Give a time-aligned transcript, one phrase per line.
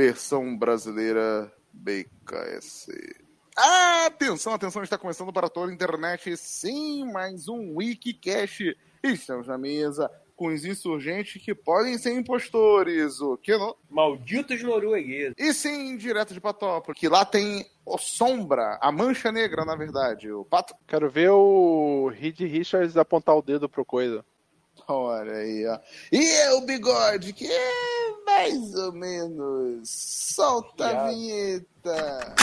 [0.00, 2.88] versão brasileira BKS.
[4.06, 8.78] Atenção, atenção, está começando para toda a internet, sim, mais um Wikicast.
[9.02, 13.76] Estamos na mesa com os insurgentes que podem ser impostores, o que não?
[13.90, 15.34] Malditos noruegueses.
[15.36, 20.32] E sim, direto de Patópolis, que lá tem o Sombra, a Mancha Negra, na verdade,
[20.32, 20.74] o Pato.
[20.88, 24.24] Quero ver o Reed Richards apontar o dedo pro coisa.
[24.88, 25.78] Olha aí, ó.
[26.12, 29.88] E o Bigode, que é mais ou menos.
[29.88, 32.34] Solta a vinheta.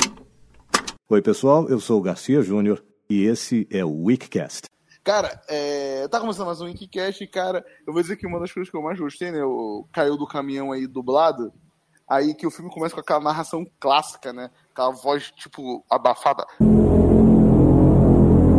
[1.10, 4.68] Oi, pessoal, eu sou o Garcia Júnior e esse é o Wikicast.
[5.04, 8.52] Cara, é, tá começando mais um Wikicast e, cara, eu vou dizer que uma das
[8.52, 9.42] coisas que eu mais gostei, né?
[9.42, 11.54] O Caiu do Caminhão aí dublado.
[12.10, 14.50] Aí que o filme começa com aquela narração clássica, né?
[14.72, 16.46] Aquela voz, tipo, abafada.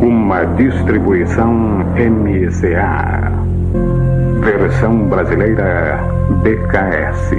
[0.00, 1.52] Uma distribuição
[1.94, 3.47] MCA.
[4.56, 5.98] Versão brasileira
[6.42, 7.32] BKS.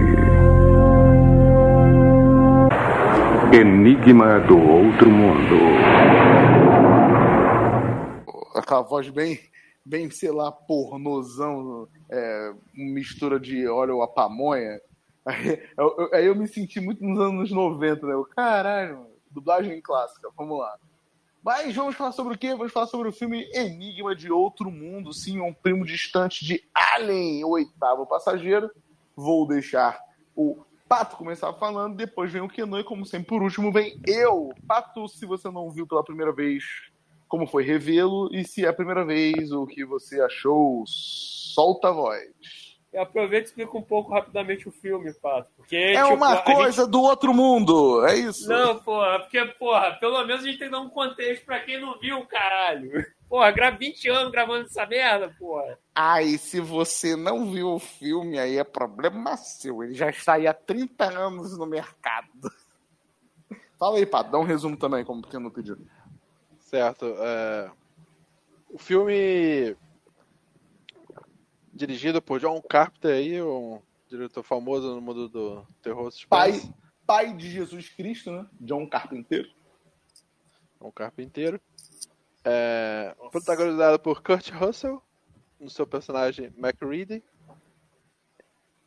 [3.52, 5.56] Enigma do Outro Mundo.
[8.56, 9.39] Aquela voz bem,
[9.84, 14.80] bem, sei lá, pornozão, é, mistura de óleo a pamonha.
[15.25, 18.14] Aí eu, aí eu me senti muito nos anos 90, né?
[18.14, 20.78] Eu, caralho, dublagem clássica, vamos lá.
[21.44, 22.54] Mas vamos falar sobre o quê?
[22.54, 27.44] Vamos falar sobre o filme Enigma de Outro Mundo, sim, um primo distante de Alien,
[27.46, 28.70] o oitavo passageiro.
[29.16, 30.00] Vou deixar
[30.36, 34.50] o Pato começar falando, depois vem o Kenan e, como sempre, por último, vem eu.
[34.68, 36.64] Pato, se você não viu pela primeira vez,
[37.28, 41.92] como foi revê-lo, e se é a primeira vez, o que você achou, solta a
[41.92, 42.69] voz.
[42.92, 45.48] Eu aproveito e explico um pouco rapidamente o filme, Pato.
[45.56, 48.50] Porque, É tipo, uma coisa gente- do outro mundo, é isso?
[48.50, 51.80] Não, porra, porque, porra, pelo menos a gente tem que dar um contexto pra quem
[51.80, 53.06] não viu, caralho.
[53.30, 55.78] Porra, gra 20 anos gravando essa merda, porra.
[55.94, 59.84] Ai, se você não viu o filme, aí é problema seu.
[59.84, 62.28] Ele já está aí há 30 anos no mercado.
[63.78, 65.86] Fala aí, Pato, dá um resumo também, como pequeno pedido.
[66.62, 67.06] Certo.
[67.20, 67.70] é,
[68.72, 69.75] O filme
[71.79, 76.73] dirigido por John Carpenter aí, um diretor famoso no mundo do terror Pai, suspense.
[77.07, 78.45] pai de Jesus Cristo, né?
[78.59, 79.50] John Carpenter.
[80.81, 81.59] um carpinteiro.
[82.44, 85.01] É, protagonizado por Kurt Russell,
[85.57, 87.23] no seu personagem MacReady.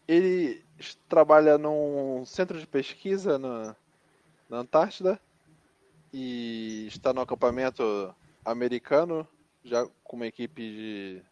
[0.06, 0.62] Ele
[1.08, 3.74] trabalha num centro de pesquisa na,
[4.50, 5.18] na Antártida
[6.12, 8.14] e está no acampamento
[8.44, 9.26] americano,
[9.64, 11.22] já com uma equipe de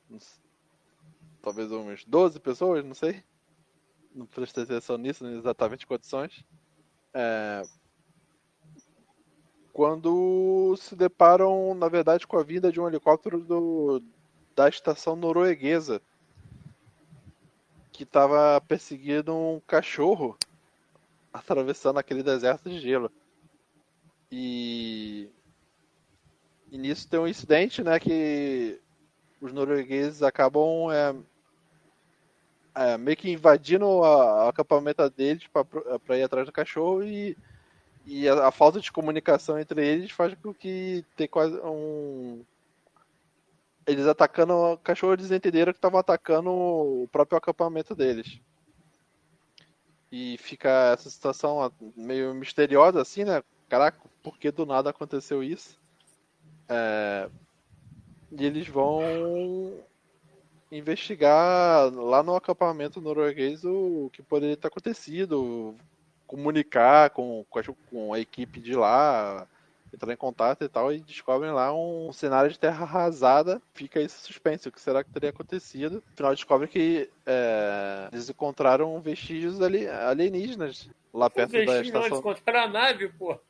[1.42, 3.22] talvez umas 12 pessoas, não sei.
[4.14, 6.44] Não prestei atenção nisso, exatamente condições.
[7.14, 7.62] É,
[9.72, 14.02] quando se deparam, na verdade, com a vinda de um helicóptero do,
[14.54, 16.02] da estação norueguesa
[17.92, 20.36] que estava perseguindo um cachorro
[21.32, 23.10] atravessando aquele deserto de gelo.
[24.30, 25.28] E,
[26.70, 28.80] e nisso tem um incidente, né, que
[29.40, 31.14] os noruegueses acabam é,
[32.74, 35.44] é, meio que invadindo o acampamento deles
[36.06, 37.36] para ir atrás do cachorro e
[38.06, 42.44] e a, a falta de comunicação entre eles faz com que tem quase um.
[43.86, 48.40] Eles atacando o cachorro, eles entenderam que estavam atacando o próprio acampamento deles.
[50.10, 53.42] E fica essa situação meio misteriosa assim, né?
[53.68, 55.78] Caraca, por que do nada aconteceu isso?
[56.68, 57.28] É,
[58.32, 59.00] E eles vão
[60.70, 65.74] investigar lá no acampamento norueguês o que poderia ter acontecido,
[66.26, 67.44] comunicar com,
[67.90, 69.48] com, a, equipe de lá,
[69.92, 73.60] entrar em contato e tal, e descobrem lá um cenário de terra arrasada.
[73.74, 75.94] Fica esse suspense, o que será que teria acontecido?
[75.94, 81.92] No final descobre que é, eles encontraram vestígios ali, alienígenas lá O perto da vestígio
[81.92, 82.18] não, eles estação.
[82.18, 83.40] encontraram a nave, porra.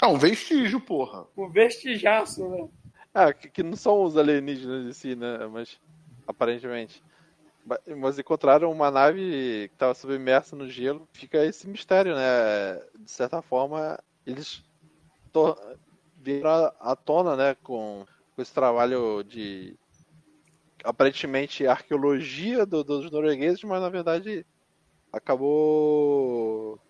[0.00, 1.26] É um vestígio, porra.
[1.34, 2.68] O vestigiaço, né?
[3.14, 5.46] Ah, que, que não são os alienígenas em si, né?
[5.50, 5.80] Mas
[6.28, 7.02] aparentemente.
[7.98, 11.08] Mas encontraram uma nave que estava submersa no gelo.
[11.12, 12.76] Fica esse mistério, né?
[12.98, 14.64] De certa forma, eles
[16.44, 17.54] à- à tona, né?
[17.56, 18.04] Com,
[18.34, 19.76] com esse trabalho de
[20.84, 24.46] aparentemente arqueologia do- dos noruegueses, mas na verdade
[25.12, 26.80] acabou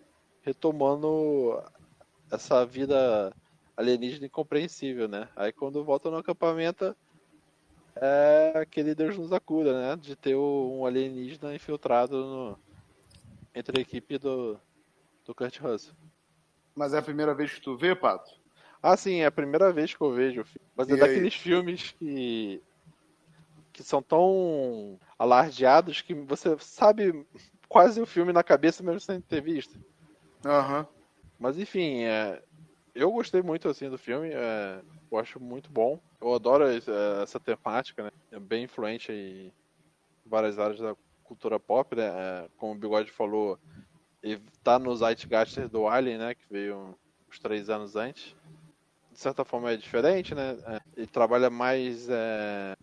[0.43, 1.63] retomando
[2.31, 3.33] essa vida
[3.77, 5.29] alienígena incompreensível, né?
[5.37, 6.97] Aí quando volta no acampamento
[8.01, 9.97] é aquele Deus nos acuda, né?
[9.97, 12.59] De ter um alienígena infiltrado no-
[13.55, 14.59] entre a equipe do,
[15.25, 15.95] do Kurt Russell.
[16.75, 18.31] Mas é a primeira vez que tu vê, Pato?
[18.83, 20.45] Ah, sim, é a primeira vez que eu vejo.
[20.77, 21.01] Mas é E aí?
[21.01, 22.63] daqueles filmes que.
[23.73, 27.27] que são tão alardeados que você sabe
[27.69, 29.79] quase o filme na cabeça mesmo sem ter visto.
[30.45, 30.87] Aham.
[31.39, 32.43] Mas enfim, é,
[33.01, 36.01] eu gostei muito assim do filme, é, eu acho muito bom.
[36.21, 36.77] Eu adoro é,
[37.23, 38.11] essa temática, né?
[38.33, 39.53] É bem influente em
[40.27, 42.05] várias áreas da cultura pop, né?
[42.45, 43.59] É, como o Bigode falou,
[44.23, 46.35] ele tá no Zeitgeist do Alien, né?
[46.35, 46.99] Que veio
[47.31, 48.35] uns três anos antes.
[49.11, 50.53] De certa forma é diferente, né?
[50.67, 52.75] É, ele trabalha mais é,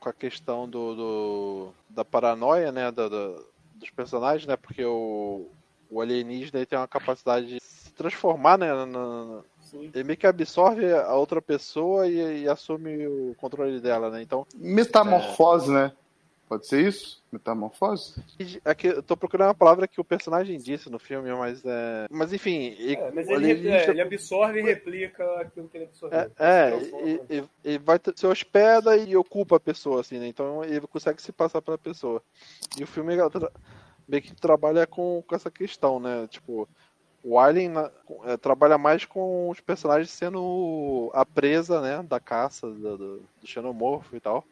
[0.00, 2.90] com a questão do, do- da paranoia, né?
[2.92, 4.56] da- dos personagens, né?
[4.56, 5.50] Porque o,
[5.90, 8.72] o alienígena tem uma capacidade de se transformar, né?
[8.72, 9.44] na- na-
[9.80, 9.90] Sim.
[9.94, 14.22] ele meio que absorve a outra pessoa e, e assume o controle dela, né?
[14.22, 15.92] Então, Metamorfose, né?
[16.48, 17.22] Pode ser isso?
[17.32, 18.22] Metamorfose?
[18.64, 22.06] aqui, eu tô procurando uma palavra que o personagem disse no filme, mas é.
[22.10, 25.84] Mas enfim, ele, É, mas ele, alienígena- é, ele absorve e replica aquilo que ele
[25.86, 26.18] absorveu.
[26.20, 30.18] É, é, Esse o e, e- e vai se hospeda e ocupa a pessoa, assim,
[30.18, 30.28] né?
[30.28, 32.22] Então ele consegue se passar pela pessoa.
[32.78, 33.16] E o filme
[34.06, 36.26] meio que trabalha com, com essa questão, né?
[36.28, 36.68] Tipo,
[37.24, 37.72] o Alien
[38.24, 42.02] é, trabalha mais com os personagens sendo a presa, né?
[42.02, 44.44] Da caça do, do, do xenomorfo e tal.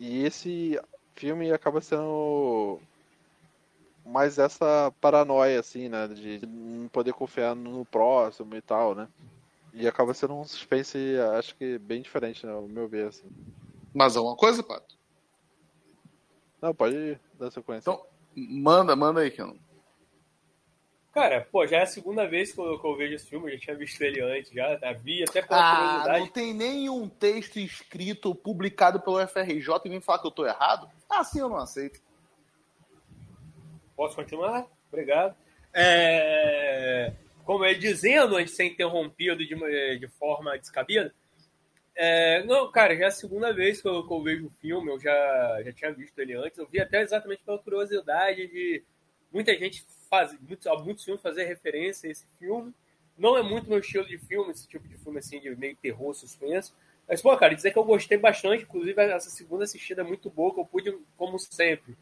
[0.00, 0.80] E esse
[1.14, 2.80] filme acaba sendo
[4.06, 6.08] mais essa paranoia, assim, né?
[6.08, 9.06] De não poder confiar no próximo e tal, né?
[9.74, 10.98] E acaba sendo um suspense,
[11.36, 12.52] acho que bem diferente, né?
[12.54, 13.26] Ao meu ver, assim.
[13.92, 14.96] Mais alguma coisa, Pato?
[16.62, 17.90] Não, pode dar sequência.
[17.90, 19.56] Então, manda, manda aí, Kenan.
[21.14, 23.54] Cara, pô, já é a segunda vez que eu, que eu vejo esse filme, eu
[23.56, 26.18] já tinha visto ele antes, já havia, até pela Ah, curiosidade.
[26.20, 30.90] não tem nenhum texto escrito, publicado pelo FRJ e vem falar que eu tô errado?
[31.08, 32.00] Assim eu não aceito.
[33.96, 34.66] Posso continuar?
[34.92, 35.36] Obrigado.
[35.72, 37.12] É,
[37.44, 41.14] Como eu ia dizendo, antes de ser interrompido de, de forma descabida,
[41.96, 44.90] é, não, cara, já é a segunda vez que eu, que eu vejo o filme,
[44.90, 48.82] eu já, já tinha visto ele antes, eu vi até exatamente pela curiosidade de
[49.32, 52.72] muita gente faz, muitos, muitos filmes fazer referência a esse filme.
[53.16, 56.14] Não é muito meu estilo de filme, esse tipo de filme assim, de meio terror,
[56.14, 56.72] suspense.
[57.08, 60.52] Mas, pô, cara, dizer que eu gostei bastante, inclusive essa segunda assistida é muito boa,
[60.54, 61.96] que eu pude, como sempre,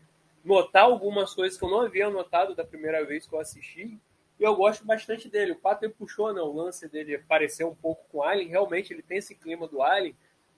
[0.44, 3.98] notar algumas coisas que eu não havia notado da primeira vez que eu assisti.
[4.38, 5.52] E eu gosto bastante dele.
[5.52, 8.48] O Pato ele puxou né, o lance dele parecer um pouco com Alien.
[8.48, 10.16] Realmente ele tem esse clima do Alien.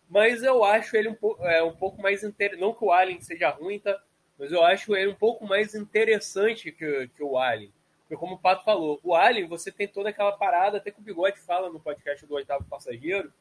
[0.08, 2.60] Mas eu acho ele um, po é, um pouco mais interessante.
[2.60, 4.00] Não que o Alien seja ruim, tá?
[4.38, 7.72] Mas eu acho ele um pouco mais interessante que, que o Alien.
[8.00, 11.02] Porque como o Pato falou, o Alien você tem toda aquela parada, até que o
[11.02, 13.32] Bigode fala no podcast do Oitavo Passageiro,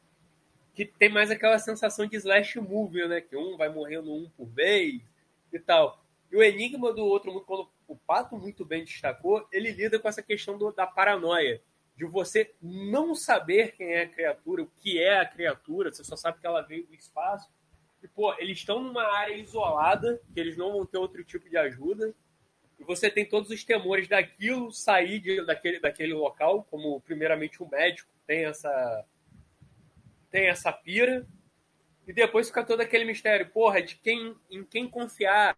[0.74, 3.22] que tem mais aquela sensação de slash movie, né?
[3.22, 5.01] Que um vai morrendo um por vez
[5.51, 6.04] e tal.
[6.31, 10.07] E o enigma do outro mundo, quando o Pato muito bem destacou, ele lida com
[10.07, 11.62] essa questão do, da paranoia.
[11.95, 16.16] De você não saber quem é a criatura, o que é a criatura, você só
[16.16, 17.48] sabe que ela veio do espaço.
[18.03, 21.55] E, pô, eles estão numa área isolada, que eles não vão ter outro tipo de
[21.55, 22.13] ajuda.
[22.77, 27.69] E você tem todos os temores daquilo sair de, daquele, daquele local, como primeiramente o
[27.69, 29.05] médico tem essa,
[30.29, 31.25] tem essa pira.
[32.05, 35.56] E depois fica todo aquele mistério, porra, de quem, em quem confiar.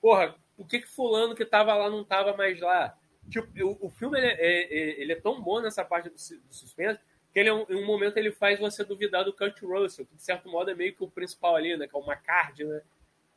[0.00, 2.96] Porra, o que que fulano que tava lá não tava mais lá?
[3.28, 6.54] Tipo, o, o filme ele é, é, ele é tão bom nessa parte do, do
[6.54, 7.00] suspense
[7.32, 10.48] que ele, em um momento ele faz você duvidar do Kurt Russell, que de certo
[10.48, 11.86] modo é meio que o principal ali, né?
[11.86, 12.82] Que é o McCarthy, né?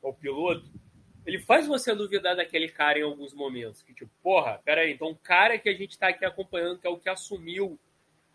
[0.04, 0.70] É o piloto.
[1.26, 3.84] Ele faz você duvidar daquele cara em alguns momentos.
[3.84, 6.90] Que tipo, porra, peraí, então o cara que a gente tá aqui acompanhando, que é
[6.90, 7.80] o que assumiu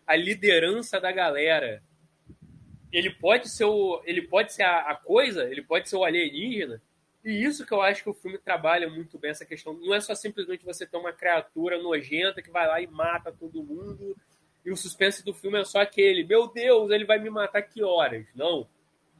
[0.05, 1.83] a liderança da galera,
[2.91, 6.81] ele pode ser o, ele pode ser a, a coisa, ele pode ser o alienígena.
[7.25, 9.73] E isso que eu acho que o filme trabalha muito bem essa questão.
[9.73, 13.63] Não é só simplesmente você ter uma criatura nojenta que vai lá e mata todo
[13.63, 14.15] mundo.
[14.67, 17.81] E o suspense do filme é só aquele, meu Deus, ele vai me matar que
[17.81, 18.27] horas?
[18.35, 18.67] Não.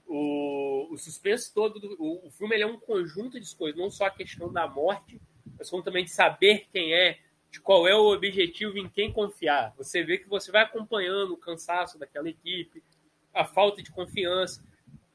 [0.05, 4.07] O, o suspense todo, do, o, o filme é um conjunto de coisas, não só
[4.07, 5.21] a questão da morte,
[5.57, 9.73] mas como também de saber quem é, de qual é o objetivo, em quem confiar.
[9.77, 12.83] Você vê que você vai acompanhando o cansaço daquela equipe,
[13.33, 14.61] a falta de confiança.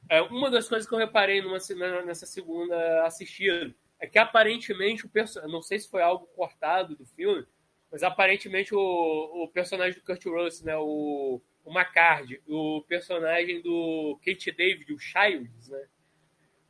[0.09, 1.59] É, uma das coisas que eu reparei numa,
[2.07, 7.05] nessa segunda assistida é que aparentemente o personagem, não sei se foi algo cortado do
[7.05, 7.47] filme,
[7.93, 14.19] mas aparentemente o, o personagem do Kurt Russell, né, o, o McCarthy, o personagem do
[14.25, 15.87] Kate David, o Childs, né,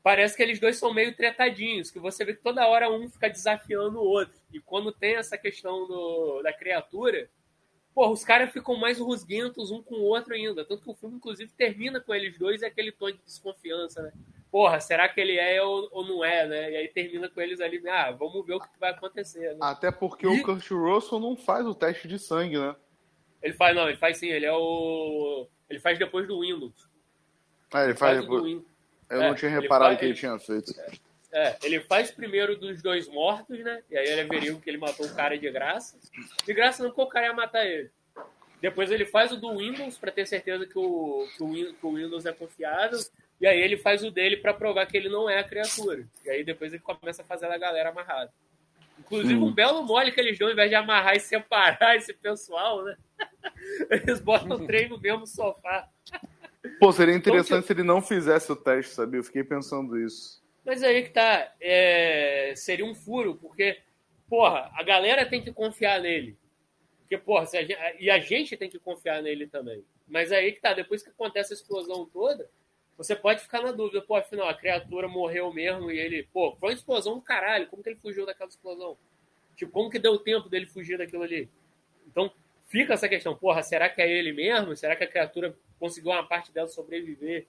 [0.03, 3.31] parece que eles dois são meio tretadinhos, que você vê que toda hora um fica
[3.31, 4.35] desafiando o outro.
[4.53, 7.31] E quando tem essa questão do, da criatura,
[7.95, 10.65] porra, os caras ficam mais rusguentos um com o outro ainda.
[10.65, 14.13] Tanto que o filme, inclusive, termina com eles dois e aquele tom de desconfiança, né?
[14.53, 16.71] Porra, será que ele é ou, ou, não é, né?
[16.73, 19.53] E aí termina com eles ali, ah, vamos ver o que vai acontecer.
[19.55, 19.59] Né?
[19.63, 22.77] Até porque E- o Kurt Russell não faz o teste de sangue, né?
[23.43, 25.49] Ele faz, não, ele faz sim, ele é o.
[25.71, 26.87] Ele faz depois do Windows.
[27.73, 28.63] Ah, ele faz Faz depois.
[29.11, 30.73] Eu É, não tinha ele reparado faz- que ele ele- tinha feito.
[31.33, 33.83] É, ele faz primeiro dos dois mortos, né?
[33.91, 35.99] E aí ele averiu que ele matou o cara de graça.
[36.45, 37.91] De graça não, porque o cara ia matar ele.
[38.61, 41.95] Depois ele faz o do Windows para ter certeza que o, que o, que o
[41.95, 42.99] Windows é confiável.
[43.43, 46.09] E aí ele faz o dele para provar que ele não é a criatura.
[46.25, 48.33] E aí depois ele começa a fazer a galera amarrada.
[49.01, 49.47] Inclusive, Hum.
[49.47, 52.97] um belo mole que eles dão, ao invés de amarrar e separar esse pessoal, né?
[53.91, 55.89] Eles botam três no mesmo sofá.
[56.79, 59.19] Pô, seria interessante se ele não fizesse o teste, sabia?
[59.19, 60.41] Eu fiquei pensando isso.
[60.65, 61.53] Mas aí que tá.
[61.61, 63.81] é, seria um furo, porque,
[64.29, 66.39] porra, a galera tem que confiar nele.
[67.01, 69.85] Porque, porra, se a gente- e a gente tem que confiar nele também.
[70.07, 72.49] Mas aí que tá, depois que acontece a explosão toda,
[72.97, 76.71] você pode ficar na dúvida, pô, afinal, a criatura morreu mesmo e ele, pô, foi
[76.71, 78.97] uma explosão do caralho, como que ele fugiu daquela explosão?
[79.57, 81.49] Tipo, como que deu tempo dele fugir daquilo ali?
[82.07, 82.33] Então,
[82.69, 84.77] fica essa questão, porra, será que é ele mesmo?
[84.77, 87.47] Será que a criatura conseguiu uma parte dela sobreviver?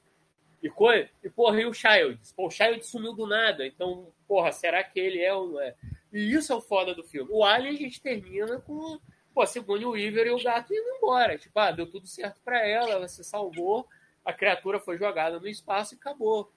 [0.61, 2.31] E, co- e porra, e o Childs?
[2.31, 5.75] Pô, o Childs sumiu do nada, então, porra, será que ele é ou não é?
[6.11, 7.29] E isso é o foda do filme.
[7.33, 8.99] O Alien a gente termina com,
[9.33, 11.37] pô, Sigourney Weaver e o gato indo embora.
[11.37, 13.87] Tipo, ah, deu tudo certo pra ela, ela se salvou,
[14.25, 16.51] a criatura foi jogada no espaço e acabou.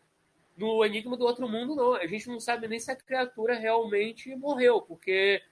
[0.56, 1.94] No Enigma do Outro Mundo, não.
[1.94, 5.42] A gente não sabe nem se a criatura realmente morreu, porque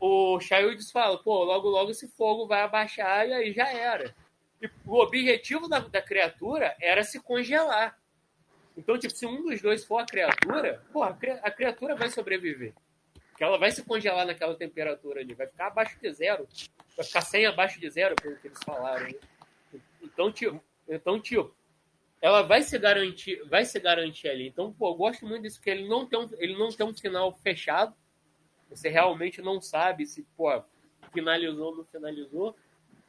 [0.00, 4.14] o Childs fala, pô, logo logo esse fogo vai abaixar e aí já era.
[4.60, 7.98] E o objetivo da, da criatura era se congelar.
[8.76, 12.72] Então, tipo, se um dos dois for a criatura, pô, a, a criatura vai sobreviver.
[13.30, 16.48] Porque ela vai se congelar naquela temperatura ali, vai ficar abaixo de zero,
[16.96, 19.04] vai ficar 100 abaixo de zero, pelo que eles falaram.
[19.04, 19.14] né?
[20.02, 21.54] Então, tipo, então, tipo,
[22.20, 24.48] ela vai se garantir, vai se garantir ali.
[24.48, 26.94] Então, pô, eu gosto muito disso, porque ele não tem um, ele não tem um
[26.94, 27.94] final fechado.
[28.70, 30.62] Você realmente não sabe se, pô,
[31.12, 32.56] finalizou ou não finalizou.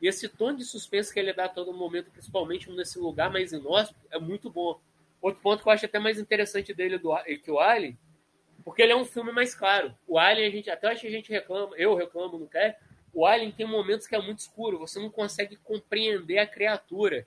[0.02, 3.54] E esse tom de suspense que ele dá a todo momento, principalmente nesse lugar mais
[3.54, 4.82] inóspito, é muito bom.
[5.22, 7.98] Outro ponto que eu acho até mais interessante dele do, que o Alien,
[8.66, 9.96] porque ele é um filme mais claro.
[10.06, 12.80] O Alien, a gente até acho que a gente reclama, eu reclamo, não quer.
[13.14, 17.26] O Alien tem momentos que é muito escuro, você não consegue compreender a criatura.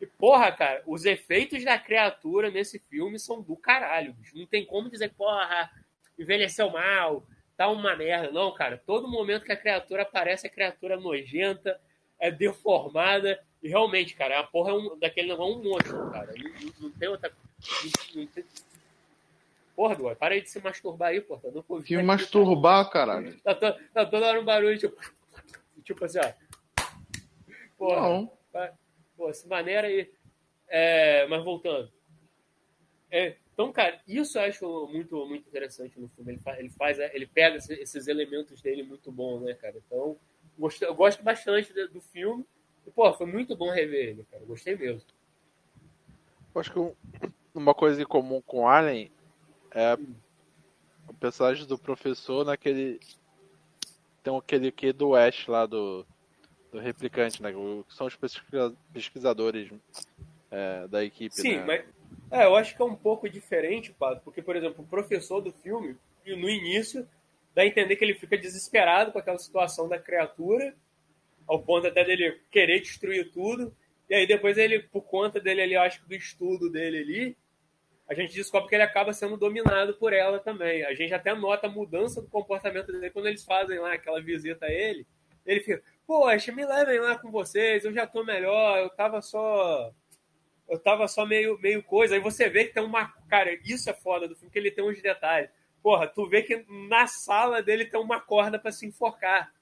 [0.00, 4.36] E, porra, cara, os efeitos da criatura nesse filme são do caralho, bicho.
[4.38, 5.70] Não tem como dizer, porra,
[6.18, 7.24] envelheceu mal,
[7.56, 8.30] tá uma merda.
[8.30, 11.80] Não, cara, todo momento que a criatura aparece, a criatura é nojenta,
[12.18, 13.42] é deformada.
[13.60, 16.32] E realmente, cara, a porra é um, daquele negócio é um monstro, cara.
[16.36, 17.32] Não, não- não tem outra.
[18.14, 18.44] Não, não tem...
[19.74, 21.40] Porra, Duane, para aí de se masturbar aí, porra.
[21.52, 23.36] Tá Covid Que aqui, masturbar, caralho.
[23.40, 24.96] Tá, to- tá toda hora um barulho, tipo.
[25.84, 26.32] Tipo assim, ó.
[27.76, 28.00] Porra.
[28.00, 28.32] Não.
[29.18, 30.08] Pô, essa maneira aí.
[30.68, 31.90] É, mas voltando.
[33.10, 36.32] É, então, cara, isso eu acho muito, muito interessante no filme.
[36.34, 39.76] Ele faz, ele, faz, ele pega esse- esses elementos dele muito bom, né, cara?
[39.84, 40.16] Então,
[40.56, 42.46] gosto, eu gosto bastante do, filme.
[42.86, 44.44] E, pô, foi muito bom rever ele, cara.
[44.44, 45.02] Gostei mesmo.
[46.54, 46.94] Eu acho que um-
[47.52, 49.10] uma coisa em comum com Alien
[49.72, 49.94] é
[51.08, 53.00] o personagem do professor naquele.
[54.22, 56.06] Tem aquele que do Ash lá do,
[56.70, 57.52] do replicante, né?
[57.52, 59.70] Que são os pesquisa- pesquisadores
[60.50, 61.34] é, da equipe.
[61.34, 61.64] Sim, né?
[61.64, 61.84] mas
[62.30, 65.52] é, eu acho que é um pouco diferente, Pato, porque, por exemplo, o professor do
[65.52, 65.96] filme,
[66.26, 67.08] no início,
[67.54, 70.74] dá a entender que ele fica desesperado com aquela situação da criatura,
[71.46, 73.74] ao ponto até dele querer destruir tudo.
[74.08, 77.36] E aí depois ele, por conta dele ali, eu acho que do estudo dele ali,
[78.08, 80.84] a gente descobre que ele acaba sendo dominado por ela também.
[80.84, 84.66] A gente até nota a mudança do comportamento dele quando eles fazem lá aquela visita
[84.66, 85.06] a ele.
[85.44, 89.92] Ele fica, poxa, me levem lá com vocês, eu já tô melhor, eu tava só
[90.66, 92.14] eu tava só meio, meio coisa.
[92.14, 93.08] Aí você vê que tem uma.
[93.28, 95.50] Cara, isso é foda do filme, que ele tem uns detalhes.
[95.82, 99.52] Porra, tu vê que na sala dele tem uma corda para se enforcar.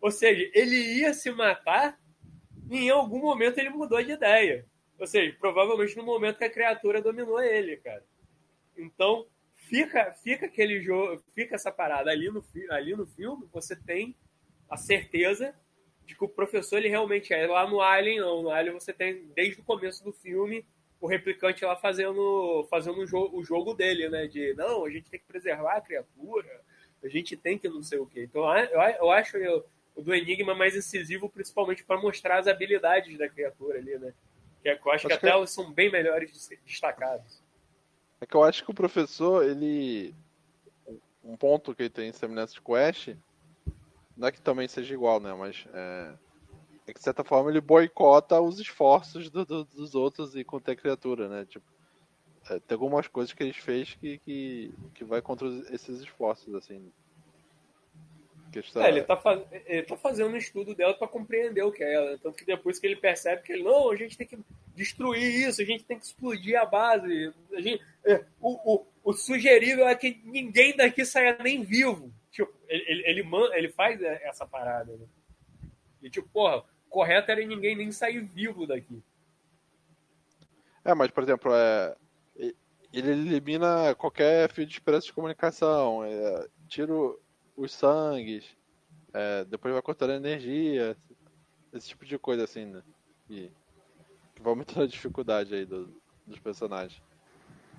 [0.00, 1.98] Ou seja, ele ia se matar
[2.70, 4.66] e em algum momento ele mudou de ideia.
[4.98, 8.04] Ou seja, provavelmente no momento que a criatura dominou ele, cara.
[8.76, 14.14] Então, fica, fica aquele jogo, fica essa parada ali no, ali no filme, você tem
[14.70, 15.54] a certeza
[16.06, 19.24] de que o professor ele realmente é lá no Alien não, no Alien você tem
[19.34, 20.64] desde o começo do filme
[21.00, 25.10] o replicante lá fazendo fazendo o jogo, o jogo dele, né, de não, a gente
[25.10, 26.60] tem que preservar a criatura,
[27.02, 28.22] a gente tem que não sei o quê.
[28.24, 29.64] Então eu, eu acho eu-
[29.96, 34.12] o do Enigma mais incisivo principalmente para mostrar as habilidades da criatura ali, né?
[34.62, 37.42] Que é- eu acho que Acho até que- elas são bem melhores de ser destacadas.
[38.20, 40.14] É que eu acho que o professor, ele.
[41.22, 42.12] Um ponto que ele tem em
[42.64, 43.14] o Ash,
[44.16, 45.32] não é que também seja igual, né?
[45.34, 46.12] Mas é,
[46.86, 50.72] é que de certa forma ele boicota os esforços do- do- dos outros e contra
[50.72, 51.44] a criatura, né?
[51.46, 51.64] Tipo,
[52.50, 56.92] é, tem algumas coisas que ele fez que, que, que vai contra esses esforços, assim.
[58.52, 59.42] Questão, É, ele tá, faz...
[59.66, 62.18] ele tá fazendo um estudo dela para compreender o que é ela.
[62.18, 64.38] Tanto que depois que ele percebe que ele, não, a gente tem que
[64.76, 67.32] destruir isso, a gente tem que explodir a base.
[67.52, 72.12] A gente, é, o, o, o sugerível é que ninguém daqui saia nem vivo.
[72.34, 74.92] Tipo, ele, ele, ele, ele faz essa parada.
[74.92, 75.06] Né?
[76.02, 79.00] E tipo, porra, correto era ninguém nem sair vivo daqui.
[80.84, 81.96] É, mas, por exemplo, é,
[82.92, 86.92] ele elimina qualquer fio de esperança de comunicação, é, tira
[87.56, 88.44] os sangues,
[89.12, 90.96] é, depois vai cortando a energia,
[91.72, 92.82] esse tipo de coisa assim, né?
[93.30, 93.48] E
[94.40, 95.88] vai aumentando a dificuldade aí do,
[96.26, 97.00] dos personagens.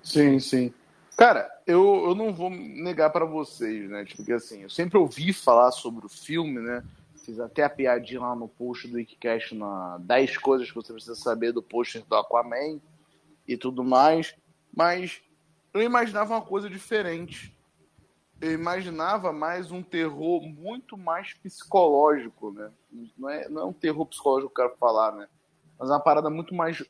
[0.02, 0.72] Sim, sim.
[1.16, 4.04] Cara, eu, eu não vou negar para vocês, né?
[4.04, 6.84] Tipo, assim, eu sempre ouvi falar sobre o filme, né?
[7.24, 11.14] Fiz até a piadinha lá no post do Wikicast na 10 coisas que você precisa
[11.14, 12.78] saber do pôster do Aquaman
[13.48, 14.36] e tudo mais.
[14.76, 15.22] Mas
[15.72, 17.56] eu imaginava uma coisa diferente.
[18.38, 22.70] Eu imaginava mais um terror muito mais psicológico, né?
[23.16, 25.26] Não é, não é um terror psicológico que eu quero falar, né?
[25.78, 26.84] Mas é uma parada muito mais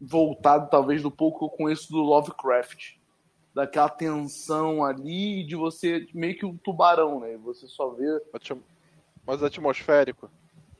[0.00, 2.96] voltado, talvez, do pouco que eu conheço do Lovecraft.
[3.54, 7.36] Daquela tensão ali de você meio que um tubarão, né?
[7.38, 8.20] Você só vê.
[9.26, 10.30] Mais atmosférico.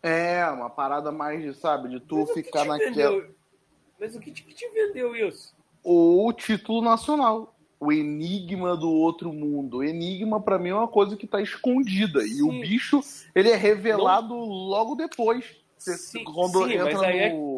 [0.03, 2.91] É, uma parada mais, sabe, de tu Mas ficar naquela.
[2.91, 3.35] Vendeu?
[3.99, 5.55] Mas o que te, que te vendeu isso?
[5.83, 7.55] O título nacional.
[7.81, 9.83] O Enigma do Outro Mundo.
[9.83, 12.21] Enigma, para mim, é uma coisa que tá escondida.
[12.21, 12.39] Sim.
[12.39, 13.01] E o bicho,
[13.35, 14.45] ele é revelado Não...
[14.45, 15.45] logo depois.
[15.79, 17.55] Sim, quando sim, entra mas aí no.
[17.55, 17.58] É...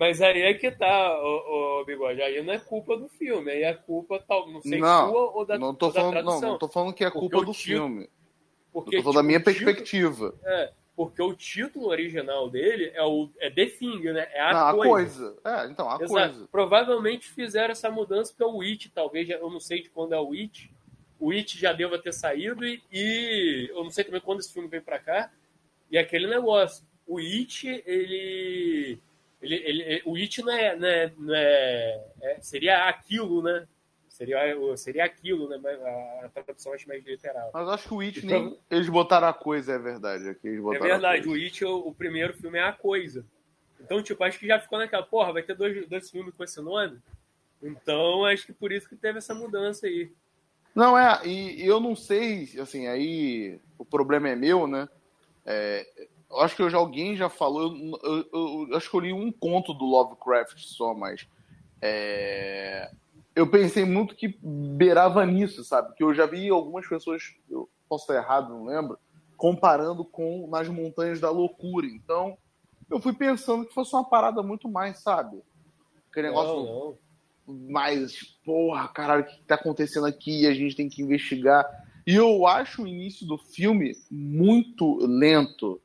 [0.00, 2.22] Mas aí é que tá, o, Bigode.
[2.22, 5.44] Aí não é culpa do filme, aí é culpa, tal, não sei, não, sua ou
[5.44, 8.10] da, não tô falando, da Não, não tô falando que é culpa do título, filme.
[8.72, 10.34] Porque, eu tô falando da minha perspectiva.
[10.42, 14.26] é, porque o título original dele é o é The Thing, né?
[14.32, 14.82] É a, não, coisa.
[14.82, 15.38] a coisa.
[15.44, 16.08] É, então, a Exato.
[16.08, 16.48] coisa.
[16.50, 20.28] Provavelmente fizeram essa mudança porque o Witch, talvez, eu não sei de quando é o
[20.28, 20.70] Witch.
[21.18, 24.66] O Witch já deva ter saído e, e eu não sei também quando esse filme
[24.66, 25.30] veio pra cá.
[25.90, 28.98] E aquele negócio o It, ele,
[29.42, 33.66] ele, ele, o It não é, não é, não é, é, seria aquilo, né?
[34.08, 34.38] Seria,
[34.76, 35.58] seria aquilo, né?
[35.64, 37.50] A, a tradução acho mais literal.
[37.54, 40.28] Mas acho que o It então, nem eles botaram a coisa, é verdade.
[40.28, 43.24] Aqui eles é verdade, o It, o, o, primeiro filme é a coisa.
[43.80, 46.60] Então, tipo, acho que já ficou naquela, porra, vai ter dois, dois filmes com esse
[46.60, 46.98] nome?
[47.62, 50.12] Então, acho que por isso que teve essa mudança aí.
[50.74, 54.86] Não, é, e eu não sei, assim, aí o problema é meu, né?
[55.46, 59.00] É, acho que eu já, alguém já falou, eu, eu, eu, eu, acho que eu
[59.00, 61.26] li um conto do Lovecraft só, mas
[61.82, 62.90] é,
[63.34, 65.94] eu pensei muito que beirava nisso, sabe?
[65.94, 68.98] Que eu já vi algumas pessoas, eu posso estar errado, não lembro,
[69.36, 71.86] comparando com Nas Montanhas da Loucura.
[71.86, 72.36] Então,
[72.90, 75.42] eu fui pensando que fosse uma parada muito mais, sabe?
[76.10, 76.96] Aquele negócio não,
[77.46, 77.70] não.
[77.70, 80.46] mais, porra, caralho, o que tá acontecendo aqui?
[80.46, 81.64] A gente tem que investigar.
[82.06, 85.80] E eu acho o início do filme muito lento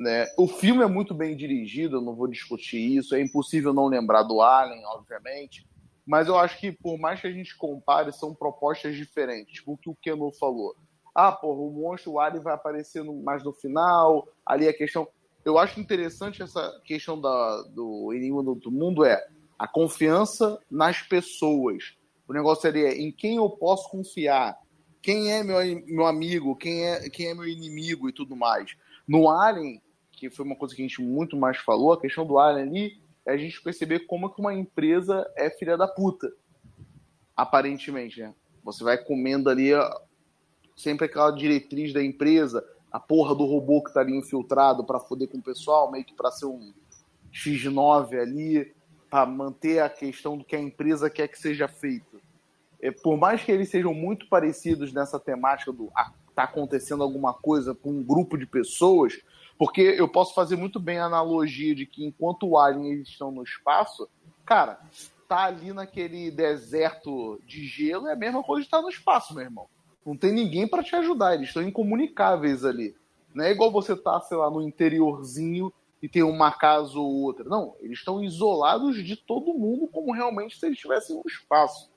[0.00, 0.26] né?
[0.38, 3.14] O filme é muito bem dirigido, eu não vou discutir isso.
[3.14, 5.68] É impossível não lembrar do Alien, obviamente.
[6.06, 9.56] Mas eu acho que, por mais que a gente compare, são propostas diferentes.
[9.56, 10.74] Tipo o que o Keno falou.
[11.14, 14.26] Ah, porra, o monstro, o Alien vai aparecer no, mais no final.
[14.44, 15.06] Ali a questão.
[15.44, 19.22] Eu acho interessante essa questão da, do Enigma do Mundo é
[19.58, 21.94] a confiança nas pessoas.
[22.26, 24.56] O negócio seria em quem eu posso confiar.
[25.02, 28.74] Quem é meu, meu amigo, quem é, quem é meu inimigo e tudo mais.
[29.06, 29.80] No Alien,
[30.28, 33.02] que foi uma coisa que a gente muito mais falou, a questão do Alien ali
[33.24, 36.30] é a gente perceber como que uma empresa é filha da puta.
[37.34, 38.34] Aparentemente, né?
[38.62, 39.70] Você vai comendo ali
[40.76, 45.28] sempre aquela diretriz da empresa, a porra do robô que tá ali infiltrado para foder
[45.28, 46.72] com o pessoal, meio que para ser um
[47.32, 48.74] X9 ali,
[49.08, 52.20] para manter a questão do que a empresa quer que seja feito.
[52.82, 57.32] É, por mais que eles sejam muito parecidos nessa temática do ah, tá acontecendo alguma
[57.34, 59.20] coisa com um grupo de pessoas,
[59.60, 63.30] porque eu posso fazer muito bem a analogia de que enquanto o Alien eles estão
[63.30, 64.08] no espaço,
[64.42, 64.80] cara,
[65.28, 69.44] tá ali naquele deserto de gelo é a mesma coisa de estar no espaço, meu
[69.44, 69.66] irmão.
[70.04, 72.96] Não tem ninguém para te ajudar, eles estão incomunicáveis ali.
[73.34, 75.70] Não é igual você tá, sei lá, no interiorzinho
[76.00, 77.44] e tem uma casa ou outra.
[77.44, 81.90] Não, eles estão isolados de todo mundo como realmente se eles estivessem no espaço.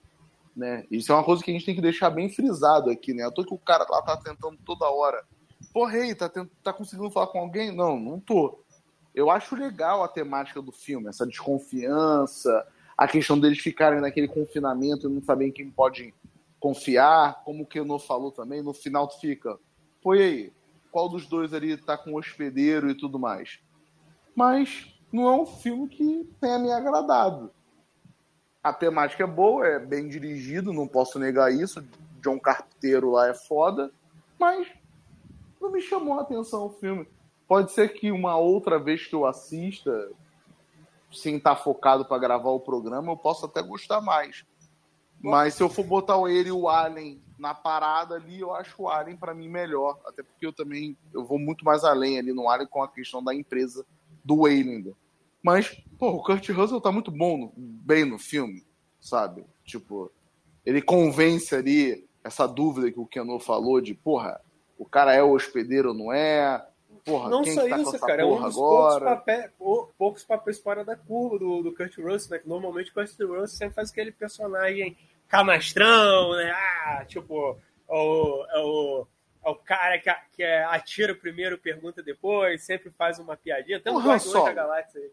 [0.54, 0.86] Né?
[0.92, 3.24] Isso é uma coisa que a gente tem que deixar bem frisado aqui, né?
[3.24, 5.24] Eu tô que o cara lá tá tentando toda hora
[5.72, 6.32] Porra, aí, tá,
[6.64, 7.76] tá conseguindo falar com alguém?
[7.76, 8.60] Não, não tô.
[9.14, 12.66] Eu acho legal a temática do filme, essa desconfiança,
[12.98, 16.14] a questão deles ficarem naquele confinamento e não saberem quem pode
[16.60, 19.60] confiar, como o Keno falou também, no final tu fica,
[20.02, 20.54] foi aí,
[20.92, 23.60] qual dos dois ali tá com o hospedeiro e tudo mais.
[24.36, 27.52] Mas não é um filme que tenha me agradado.
[28.64, 31.84] A temática é boa, é bem dirigido, não posso negar isso.
[32.22, 33.92] John Carpinteiro lá é foda,
[34.40, 34.68] mas
[35.64, 37.08] não me chamou a atenção o filme.
[37.48, 40.12] Pode ser que uma outra vez que eu assista,
[41.12, 44.46] sem estar focado para gravar o programa, eu posso até gostar mais.
[45.22, 48.90] Mas se eu for botar ele e o Alien na parada ali, eu acho o
[48.90, 50.00] Alien para mim melhor.
[50.06, 53.24] Até porque eu também eu vou muito mais além ali no Alien com a questão
[53.24, 53.86] da empresa
[54.24, 54.94] do Waylander.
[55.42, 58.66] Mas, pô, o Kurt Russell tá muito bom, no, bem no filme,
[59.00, 59.46] sabe?
[59.66, 60.12] Tipo,
[60.66, 64.42] ele convence ali essa dúvida que o Keno falou de, porra,
[64.78, 66.66] o cara é o hospedeiro ou não é?
[67.06, 68.22] Porra, Não só tá isso, cara.
[68.22, 69.06] É um dos poucos, agora?
[69.18, 72.40] papéis, pou- poucos papéis fora da curva do, do Kurt Russell, né?
[72.40, 76.52] Que normalmente o Kurt Russell sempre faz aquele personagem canastrão, né?
[76.52, 77.58] Ah, tipo,
[77.90, 79.08] é o, é o,
[79.46, 83.80] é o cara que, que é, atira primeiro, pergunta depois, sempre faz uma piadinha.
[83.82, 84.54] Tem um Guardiões da.
[84.54, 85.12] Galáxia aí.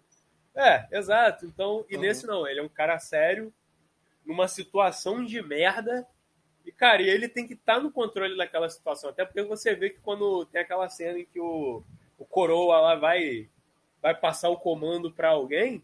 [0.55, 1.45] É, exato.
[1.47, 2.03] Então, e Uhum.
[2.03, 3.53] nesse não, ele é um cara sério,
[4.25, 6.07] numa situação de merda.
[6.65, 9.11] E, cara, ele tem que estar no controle daquela situação.
[9.11, 11.83] Até porque você vê que quando tem aquela cena em que o,
[12.19, 13.49] o Coroa lá vai,
[14.01, 15.83] vai passar o comando pra alguém,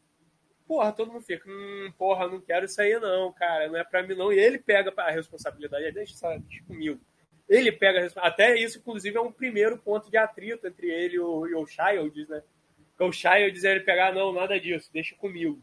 [0.67, 4.03] porra, todo mundo fica, hum, porra, não quero isso aí não, cara, não é pra
[4.03, 4.33] mim não.
[4.33, 7.01] E ele pega a responsabilidade, deixa isso comigo.
[7.49, 8.43] Ele pega a responsabilidade.
[8.43, 11.67] Até isso, inclusive, é um primeiro ponto de atrito entre ele e o, e o
[11.67, 12.43] Childs, né?
[12.91, 15.63] Porque o Childs ele pegar, não, nada disso, deixa comigo.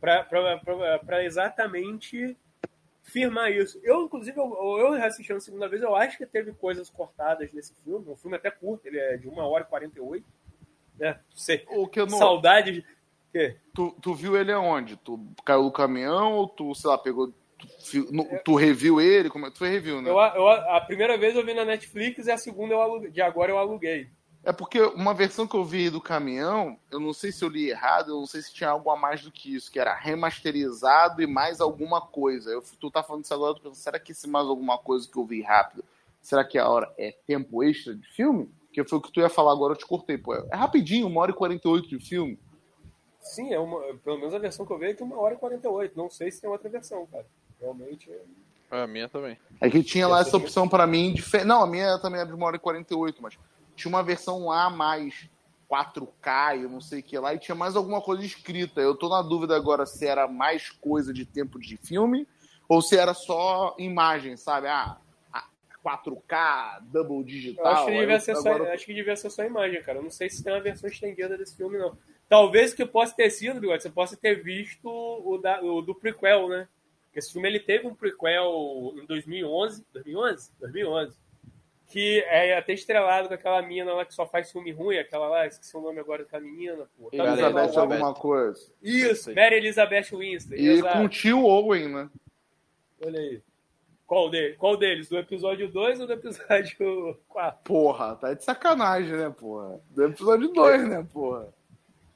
[0.00, 2.36] Pra exatamente
[3.02, 3.80] firmar isso.
[3.82, 7.74] Eu, inclusive, eu, eu assistindo a segunda vez, eu acho que teve coisas cortadas nesse
[7.82, 8.08] filme.
[8.08, 10.24] Um filme até curto, ele é de 1 hora e 48.
[10.98, 11.18] Né?
[11.34, 11.64] Sei.
[11.68, 12.72] O Keno, Saudade
[13.32, 13.56] de.
[13.74, 14.96] Tu, tu viu ele aonde?
[14.96, 17.32] Tu caiu do caminhão ou tu, sei lá, pegou.
[17.90, 19.30] Tu, no- tu reviu ele?
[19.30, 19.50] Como é?
[19.50, 20.10] Tu foi review, né?
[20.10, 23.22] Eu, eu, a primeira vez eu vi na Netflix e a segunda eu aluguei, de
[23.22, 24.10] agora eu aluguei.
[24.44, 27.70] É porque uma versão que eu vi do caminhão, eu não sei se eu li
[27.70, 31.22] errado, eu não sei se tinha algo a mais do que isso, que era remasterizado
[31.22, 32.50] e mais alguma coisa.
[32.50, 35.08] Eu, tu tá falando isso agora, eu tô pensando, será que esse mais alguma coisa
[35.08, 35.84] que eu vi rápido,
[36.20, 38.50] será que a hora é tempo extra de filme?
[38.72, 40.34] Que foi o que tu ia falar agora, eu te cortei, pô.
[40.34, 42.36] É rapidinho, uma hora e 48 de filme.
[43.20, 45.38] Sim, é uma, pelo menos a versão que eu vi é de 1 hora e
[45.38, 45.96] 48.
[45.96, 47.26] Não sei se tem outra versão, cara.
[47.60, 48.10] Realmente.
[48.10, 48.22] é-
[48.78, 49.38] É, a minha também.
[49.60, 52.18] É que tinha lá Essa essa opção pra mim, de fe- não, a minha também
[52.20, 53.38] era de uma hora e 48, mas
[53.76, 55.28] tinha uma versão A mais
[55.70, 58.80] 4K, eu não sei o que lá, e tinha mais alguma coisa escrita.
[58.80, 62.26] Eu tô na dúvida agora se era mais coisa de tempo de filme
[62.68, 64.66] ou se era só imagem, sabe?
[64.68, 64.98] Ah,
[65.32, 65.46] ah,
[65.82, 67.66] 4K, double Eu digital.
[67.66, 69.98] acho que, Aí devia ser só, agora- acho que devia ser só imagem, cara.
[69.98, 71.96] Eu não sei se tem uma versão estendida desse filme, não.
[72.28, 76.48] Talvez que possa ter sido, Bigode, você possa ter visto o, da- o do prequel,
[76.48, 76.68] né?
[77.14, 79.84] Esse filme ele teve um prequel em 2011.
[79.92, 80.50] 2011?
[80.60, 81.16] 2011.
[81.92, 85.46] Que é até estrelado com aquela mina lá que só faz filme ruim, aquela lá,
[85.46, 87.10] esqueci o nome agora daquela menina, pô.
[87.10, 88.72] Tá Elizabeth alguma coisa.
[88.82, 89.34] Isso, Sei.
[89.34, 90.54] Mary Elizabeth Winston.
[90.54, 90.96] E exato.
[90.96, 92.10] com o tio Owen, né?
[93.04, 93.42] Olha aí.
[94.06, 94.54] Qual, dele?
[94.54, 95.10] Qual deles?
[95.10, 97.60] Do episódio 2 ou do episódio 4?
[97.62, 99.78] Porra, tá de sacanagem, né, porra?
[99.90, 101.52] Do episódio 2, né, porra?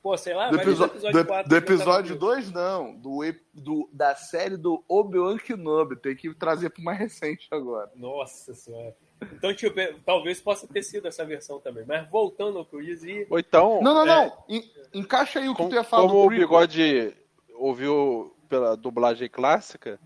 [0.06, 1.48] Pô, sei lá, Do, do episódio do- 4.
[1.48, 2.26] do episódio tudo.
[2.26, 2.94] 2, não.
[2.94, 3.18] Do,
[3.52, 5.96] do- da série do Obi-Wan Kenobi.
[5.96, 7.90] Tem que trazer pro mais recente agora.
[7.96, 8.94] Nossa senhora.
[9.32, 11.84] Então, tipo, talvez possa ter sido essa versão também.
[11.84, 13.26] Mas voltando ao que eu dizia.
[13.28, 14.06] Ou então, Não, não, É.
[14.26, 14.44] não.
[14.48, 16.28] En- encaixa aí o que com- tu ia falar como do o.
[16.28, 17.12] Bigode
[17.56, 19.98] ouviu pela dublagem clássica,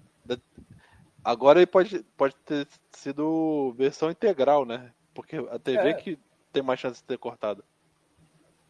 [1.23, 4.93] agora ele pode, pode ter sido versão integral, né?
[5.13, 5.93] Porque a TV É.
[5.93, 6.19] que
[6.53, 7.63] tem mais chance de ter cortado.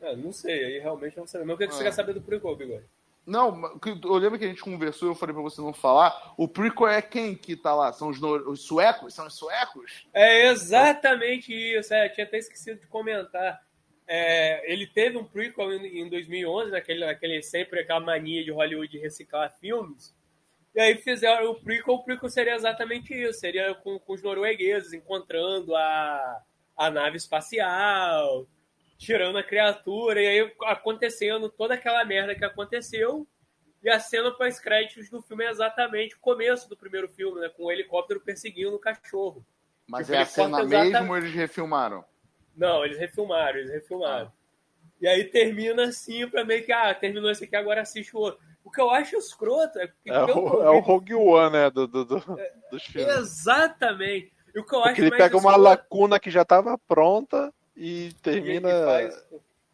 [0.03, 1.43] Ah, não sei, aí realmente não sei.
[1.45, 1.85] Mas o que, que você É.
[1.87, 2.85] quer saber do prequel, Bigode?
[3.27, 6.33] Não, eu lembro que a gente conversou e eu falei pra você não falar.
[6.37, 7.93] O prequel é quem que tá lá?
[7.93, 9.15] São os, os suecos?
[9.15, 10.07] São os suecos?
[10.13, 11.93] É exatamente isso.
[11.93, 13.63] É, eu tinha até esquecido de comentar.
[14.09, 18.91] É, ele teve um prequel em, em 2011, naquele, naquele, sempre aquela mania de Hollywood
[18.91, 20.13] de reciclar filmes.
[20.75, 21.95] E aí fizeram o prequel.
[21.95, 23.39] O prequel seria exatamente isso.
[23.39, 26.43] Seria com, com os noruegueses encontrando a,
[26.77, 28.47] a nave espacial,
[29.01, 33.27] tirando a criatura, e aí acontecendo toda aquela merda que aconteceu.
[33.83, 37.49] E a cena pós-créditos do filme é exatamente o começo do primeiro filme, né?
[37.49, 39.43] Com o helicóptero perseguindo o cachorro.
[39.89, 42.05] Mas Tipo, é a cena exatamente- mesmo ou eles refilmaram?
[42.55, 44.31] Não, eles refilmaram, eles refilmaram.
[45.01, 48.39] E aí termina assim, pra meio que, ah, terminou esse aqui, agora assiste o outro.
[48.63, 50.11] O que eu acho escroto é que.
[50.11, 51.71] É o, é o Rogue One, né?
[51.71, 52.23] Do, do- do-
[52.71, 53.17] dos filmes.
[53.17, 54.31] Exatamente.
[54.55, 56.77] E o que eu acho Porque ele mais pega uma escroto lacuna que já estava
[56.77, 59.27] pronta e e- termina e faz-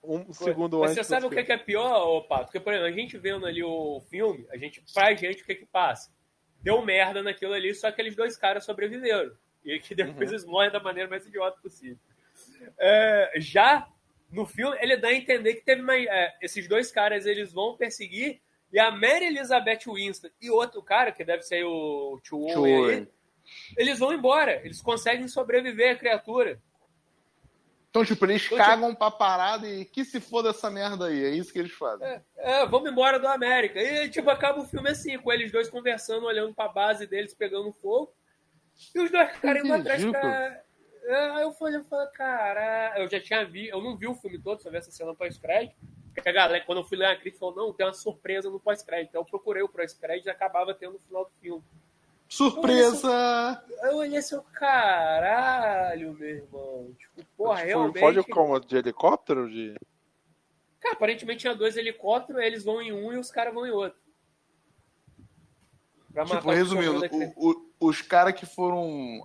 [0.03, 1.05] um segundo Mas antes.
[1.07, 2.45] você sabe o que é, que é pior, Pato?
[2.45, 5.53] Porque, por exemplo, a gente vendo ali o filme, a gente, pra gente, o que
[5.53, 6.13] é que passa?
[6.63, 9.33] Deu merda naquilo ali, só aqueles dois caras sobreviveram.
[9.65, 11.99] E que depois eles morrem da maneira mais idiota possível.
[12.79, 13.89] É, já
[14.31, 16.07] no filme, ele dá a entender que teve mais.
[16.07, 18.41] é, esses dois caras eles vão perseguir
[18.73, 22.77] e a Mary Elizabeth Winston e outro cara, que deve ser o Tio Tio Owen,
[22.81, 22.95] Owen.
[22.99, 23.09] aí,
[23.77, 24.61] eles vão embora.
[24.65, 26.61] Eles conseguem sobreviver a criatura.
[27.97, 31.25] Então, tipo, eles Então, cagam pra parada e que se foda essa merda aí.
[31.25, 32.07] É isso que eles fazem.
[32.07, 33.81] É, é, vamos embora do América.
[33.81, 37.73] E, tipo, acaba o filme assim, com eles dois conversando, olhando pra base deles, pegando
[37.73, 38.13] fogo.
[38.95, 40.63] E os dois caras indo atrás pra...
[41.05, 44.15] É, Aí eu falei, eu falei, cara, eu já tinha vi, eu não vi o
[44.15, 45.77] filme todo, só vi essa cena pós-crédito.
[46.13, 48.61] Porque a galera, quando eu fui ler a crítica, falou, não, tem uma surpresa no
[48.61, 49.09] pós-crédito.
[49.09, 51.65] Então eu procurei o pós-crédito e acabava tendo no final do filme.
[52.29, 53.63] Surpresa!
[53.83, 56.95] Eu olhei assim, caralho, meu irmão.
[56.99, 58.01] Tipo, porra, Foi- realmente.
[58.01, 58.59] Pode como?
[58.61, 59.49] De helicóptero?
[59.51, 59.75] De...
[60.81, 63.99] Cara, aparentemente tinha dois helicópteros, eles vão em um e os caras vão em outro.
[66.13, 67.01] Pra Tipo, matar o resumindo,
[67.37, 69.23] o- o- os caras que foram.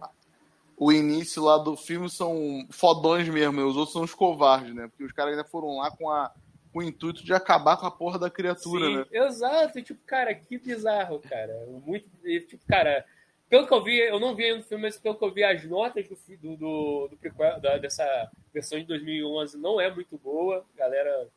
[0.78, 4.88] O início lá do filme são fodões mesmo, e os outros são os covardes, né?
[4.88, 6.36] Porque os caras ainda foram lá com, a, com
[6.74, 9.06] o intuito de acabar com a porra da criatura, Sim, né?
[9.12, 9.78] exato.
[9.80, 11.66] E, Tipo, cara, que bizarro, cara.
[11.86, 12.08] Muito.
[12.48, 13.06] Tipo, cara,
[13.50, 15.44] pelo que eu vi, eu não vi ainda o filme, mas pelo que eu vi,
[15.44, 20.66] as notas do, do, do, do da- dessa versão de 2011 não é muito boa.
[20.78, 21.28] Galera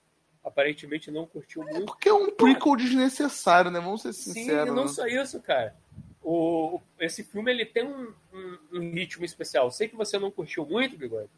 [0.45, 1.87] aparentemente não curtiu muito.
[1.87, 3.81] Porque é um prequel desnecessário, né?
[3.81, 4.69] Vamos ser Sim, sinceros.
[4.69, 4.89] e não né?
[4.89, 5.75] só isso, cara.
[6.23, 9.71] O, o- esse filme ele tem um, um- um ritmo especial.
[9.71, 11.29] Sei que você não curtiu muito, Bigode.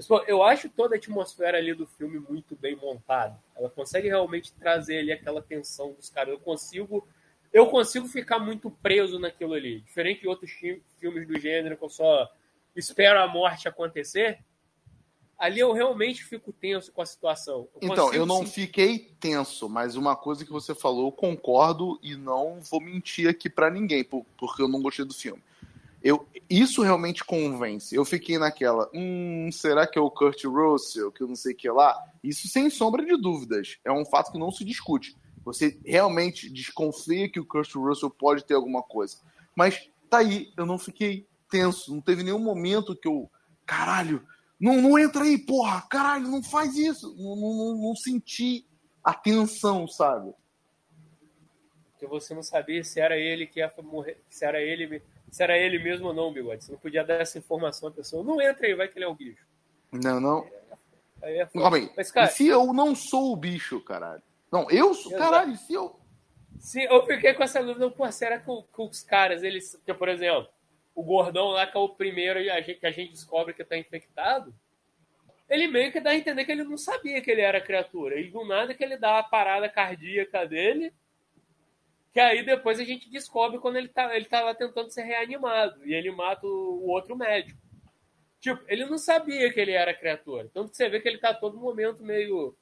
[0.00, 3.38] Mas, pô, eu acho toda a atmosfera ali do filme muito bem montada.
[3.54, 6.32] Ela consegue realmente trazer ali aquela tensão dos caras.
[6.32, 7.06] Eu consigo,
[7.52, 9.80] eu consigo ficar muito preso naquilo ali.
[9.82, 12.26] Diferente de outros fi- filmes do gênero que eu só
[12.74, 14.38] espero a morte acontecer.
[15.38, 17.68] Ali eu realmente fico tenso com a situação.
[17.82, 21.98] Então, consigo eu não sentir- fiquei tenso, mas uma coisa que você falou, eu concordo
[22.02, 25.42] e não vou mentir aqui pra ninguém, por- porque eu não gostei do filme.
[26.02, 27.94] Eu, isso realmente convence.
[27.94, 31.56] Eu fiquei naquela, hum, será que é o Kurt Russell, que eu não sei o
[31.56, 31.94] que lá?
[32.24, 33.78] Isso sem sombra de dúvidas.
[33.84, 35.16] É um fato que não se discute.
[35.44, 39.18] Você realmente desconfia que o Kurt Russell pode ter alguma coisa.
[39.54, 41.94] Mas tá aí, eu não fiquei tenso.
[41.94, 43.30] Não teve nenhum momento que eu,
[43.66, 44.26] caralho,
[44.58, 47.14] não, não entra aí, porra, caralho, não faz isso.
[47.16, 48.66] Não, não, não- senti
[49.02, 50.32] a tensão, sabe?
[51.92, 55.56] Porque você não sabia se era ele que ia morrer, se era ele, se era
[55.56, 56.64] ele mesmo ou não, bigode.
[56.64, 58.22] Você não podia dar essa informação à pessoa.
[58.24, 59.46] Não entra aí, vai que ele é o bicho.
[59.92, 60.46] Não, não.
[61.22, 61.62] Aí é foda.
[61.62, 61.90] Calma aí.
[61.96, 64.22] Mas, cara, E se eu não sou o bicho, caralho?
[64.50, 65.12] Não, eu sou.
[65.12, 65.30] Exato.
[65.30, 65.98] Caralho, e se eu.
[66.58, 69.80] se eu fiquei com essa dúvida, pô, será que, o- que os caras, eles.
[69.84, 70.48] Que, por exemplo,
[70.94, 73.64] o gordão lá, que é o primeiro e a gente- que a gente descobre que
[73.64, 74.52] tá infectado,
[75.48, 78.18] ele meio que dá a entender que ele não sabia que ele era criatura.
[78.20, 80.92] E do nada que ele dá a parada cardíaca dele.
[82.12, 85.84] Que aí depois a gente descobre quando ele tá, ele tá lá tentando ser reanimado.
[85.86, 87.58] E ele mata o, o outro médico.
[88.40, 90.48] Tipo, ele não sabia que ele era criatura.
[90.52, 92.54] Tanto que você vê que ele tá a todo momento meio.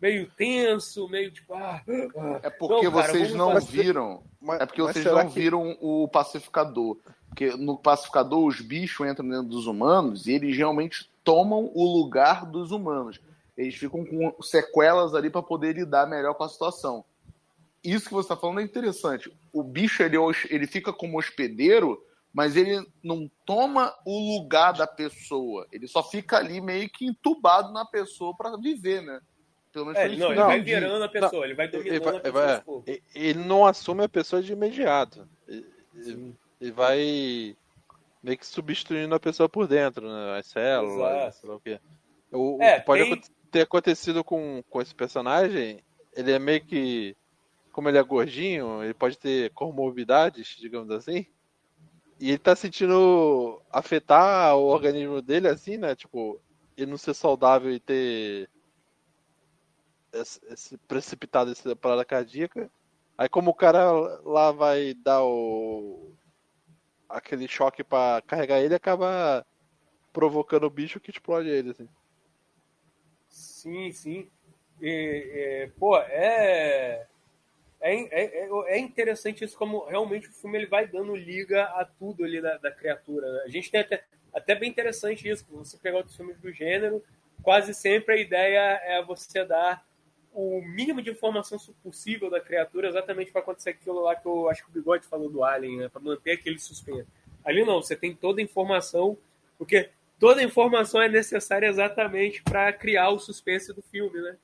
[0.00, 1.54] meio tenso, meio tipo.
[1.54, 1.82] Ah,
[2.16, 2.40] ah.
[2.42, 4.22] É porque Não, cara, vocês não fazer- viram.
[4.40, 6.98] Mas, É porque vocês não que- viram o pacificador.
[7.28, 12.46] Porque no pacificador os bichos entram dentro dos humanos e eles realmente tomam o lugar
[12.46, 13.20] dos humanos.
[13.56, 17.04] Eles ficam com sequelas ali para poder lidar melhor com a situação.
[17.88, 19.32] Isso que você está falando é interessante.
[19.52, 20.20] O bicho ele, é
[20.50, 25.66] ele fica como hospedeiro, mas ele não toma o lugar da pessoa.
[25.72, 29.20] Ele só fica ali meio que entubado na pessoa para viver, né?
[29.72, 32.02] Pelo menos É, ele, não, ele eu vai virando a pessoa, ele vai Ele, dominando
[32.04, 32.88] vai- a pessoa vai- aos poucos.
[32.88, 35.28] ele- ele não assume a pessoa de imediato.
[35.46, 37.56] Ele, ele- ele vai
[38.22, 40.38] meio que substituindo a pessoa por dentro, né?
[40.38, 41.36] As células, Exato.
[41.36, 41.80] sei lá o quê.
[42.32, 45.80] O, o É, que pode tem- ter acontecido com, com esse personagem,
[46.14, 47.16] ele é meio que.
[47.72, 51.26] Como ele é gordinho, ele pode ter comorbidades, digamos assim.
[52.20, 55.94] E ele tá sentindo afetar o organismo dele assim, né?
[55.94, 56.40] Tipo,
[56.76, 58.50] ele não ser saudável e ter
[60.12, 62.70] esse, esse precipitado essa parada cardíaca.
[63.16, 63.90] Aí como o cara
[64.24, 66.12] lá vai dar o
[67.08, 69.46] aquele choque pra carregar ele, acaba
[70.12, 71.88] provocando o bicho que explode ele, assim.
[73.28, 74.30] Sim, sim.
[74.80, 77.06] E, é, pô, é,
[77.80, 81.84] é, é, é- é interessante isso, como realmente o filme ele vai dando liga a
[81.84, 83.30] tudo ali da, da criatura.
[83.32, 83.42] né?
[83.44, 87.02] A gente tem até, até bem interessante isso, você pegar outros filmes do gênero,
[87.42, 89.86] quase sempre a ideia é você dar
[90.32, 94.62] o mínimo de informação possível da criatura, exatamente para acontecer aquilo lá que eu acho
[94.64, 95.88] que o Bigode falou do Alien, né?
[95.88, 97.08] para manter aquele suspense.
[97.44, 99.16] Ali não, você tem toda a informação,
[99.56, 104.36] porque toda a informação é necessária exatamente para criar o suspense do filme, né?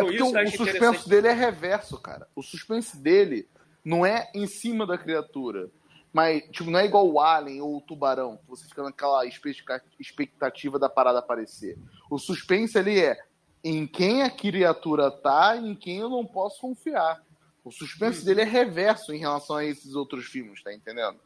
[0.00, 2.26] É Então, porque isso o, o suspense dele é reverso, cara.
[2.34, 3.48] O suspense dele
[3.84, 5.70] não é em cima da criatura.
[6.12, 9.82] Mas, tipo, não é igual o Alien ou o Tubarão, que você fica naquela expecta-
[9.98, 11.78] expectativa da parada aparecer.
[12.10, 13.16] O suspense ali é
[13.62, 17.22] em quem a criatura tá e em quem eu não posso confiar.
[17.62, 21.20] O suspense dele é reverso em relação a esses outros filmes, tá entendendo?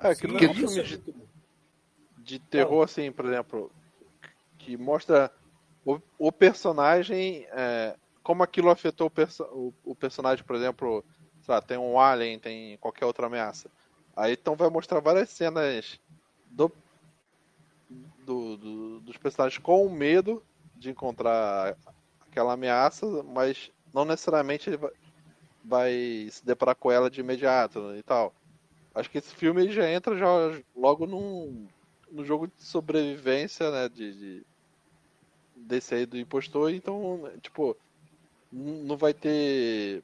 [0.00, 1.02] É, que Sim, no isso filme é de,
[2.18, 3.70] de terror, assim, por exemplo,
[4.58, 5.30] que mostra
[5.84, 7.94] o, o personagem, é,
[8.26, 11.04] como aquilo afetou o, perso o, o, personagem, por exemplo,
[11.46, 13.70] lá, tem um alien, tem qualquer outra ameaça.
[14.16, 16.00] Aí então vai mostrar várias cenas
[16.50, 16.72] do,
[18.24, 20.42] do, do, dos personagens com medo
[20.74, 21.76] de encontrar
[22.20, 24.92] aquela ameaça, mas não necessariamente ele vai,
[25.64, 28.34] vai se deparar com ela de imediato e tal.
[28.92, 30.26] Acho que esse filme já entra já
[30.74, 31.68] logo num,
[32.10, 33.88] no jogo de sobrevivência, né?
[33.88, 34.46] De, de,
[35.54, 37.76] desse aí do impostor, então, tipo,
[38.52, 40.02] não vai ter.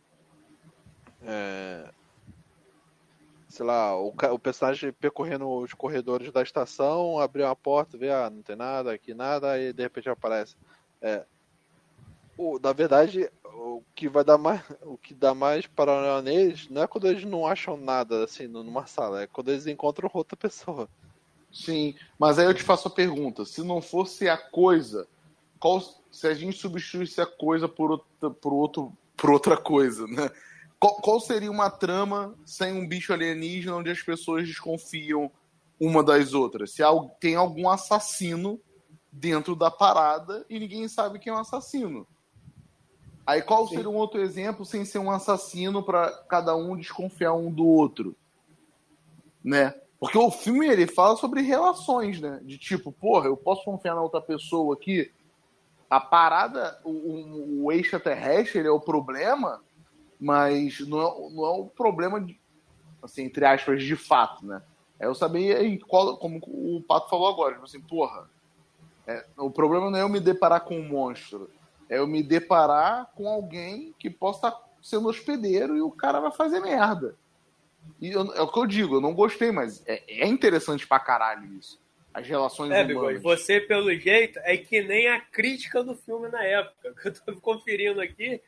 [1.25, 1.89] É,
[3.49, 8.31] sei lá, o, o personagem percorrendo os corredores da estação, abrir uma porta, ver, ah,
[8.31, 10.57] não tem nada, aqui nada, e de repente aparece.
[11.01, 11.25] É,
[12.37, 16.83] o, na verdade, o que vai dar mais, o que dá mais paranoia neles não
[16.83, 20.89] é quando eles não acham nada assim numa sala, é quando eles encontram outra pessoa.
[21.53, 25.07] Sim, mas aí eu te faço a pergunta: se não fosse a coisa,
[25.63, 30.29] qual, se a gente substituísse a coisa por, outra, por, outro, por outra coisa, né?
[30.77, 35.31] Qual, qual seria uma trama sem um bicho alienígena onde as pessoas desconfiam
[35.79, 36.73] uma das outras?
[36.73, 36.83] Se
[37.21, 38.61] tem algum assassino
[39.13, 42.09] dentro da parada e ninguém sabe quem é o assassino.
[43.25, 47.53] Aí qual seria um outro exemplo sem ser um assassino para cada um desconfiar um
[47.53, 48.17] do outro?
[49.45, 49.73] Né?
[50.01, 52.41] Porque o filme ele fala sobre relações, né?
[52.43, 55.13] De tipo, porra, eu posso confiar na outra pessoa aqui.
[55.93, 59.63] A parada, o, o, o extraterrestre é o problema,
[60.19, 62.41] mas não é, não é o problema, de,
[63.03, 64.63] assim, entre aspas, de fato, né?
[64.99, 68.31] É eu saber qual, como o Pato falou agora, tipo assim, porra,
[69.07, 71.51] é, o problema não é eu me deparar com um monstro
[71.93, 76.33] é eu me deparar com alguém que possa estar sendo hospedeiro e o cara vai
[76.33, 77.15] fazer merda.
[78.01, 80.99] E eu, é o que eu digo, eu não gostei, mas é, é interessante pra
[80.99, 81.79] caralho isso.
[82.15, 83.23] As relações é, humanas.
[83.23, 86.95] você, pelo jeito, é que nem a crítica do filme na época.
[87.01, 88.41] Que eu tô conferindo aqui.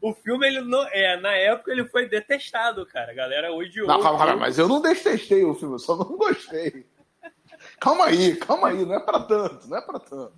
[0.00, 0.82] O filme, ele não.
[0.88, 3.12] É, na época ele foi detestado, cara.
[3.12, 3.86] A galera odiou.
[3.86, 6.84] Não, calma, calma, mas eu não detestei o filme, eu só não gostei.
[7.78, 10.32] calma aí, calma aí, não é pra tanto, não é pra tanto.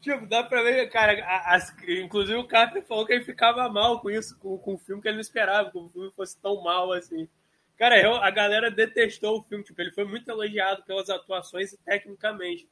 [0.00, 1.24] Tipo, dá pra ver, cara.
[1.46, 5.00] As, inclusive o Carter falou que ele ficava mal com isso, com, com o filme
[5.00, 7.28] que ele não esperava, que o filme fosse tão mal assim.
[7.76, 11.78] Cara, eu, a galera detestou o filme, tipo, ele foi muito elogiado pelas atuações e
[11.78, 12.68] tecnicamente.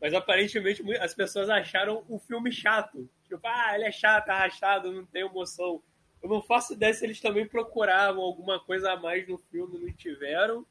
[0.00, 3.08] Mas aparentemente as pessoas acharam o filme chato.
[3.24, 5.82] Tipo, ah, ele é chato, arrastado, não tem emoção.
[6.22, 9.92] Eu não faço ideia se eles também procuravam alguma coisa a mais no filme, não
[9.92, 10.66] tiveram.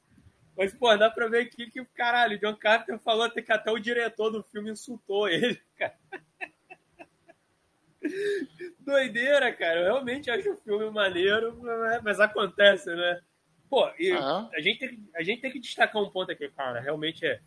[0.56, 3.80] Mas, pô, dá pra ver aqui que, caralho, John Carter falou até que até o
[3.80, 5.98] diretor do filme insultou ele, cara.
[8.80, 9.80] Doideira, cara.
[9.82, 11.60] Eu realmente acho o filme maneiro,
[12.04, 13.20] mas acontece, né?
[13.70, 16.80] Pô, e a, gente tem, a gente tem que destacar um ponto aqui, cara.
[16.80, 17.40] Realmente é.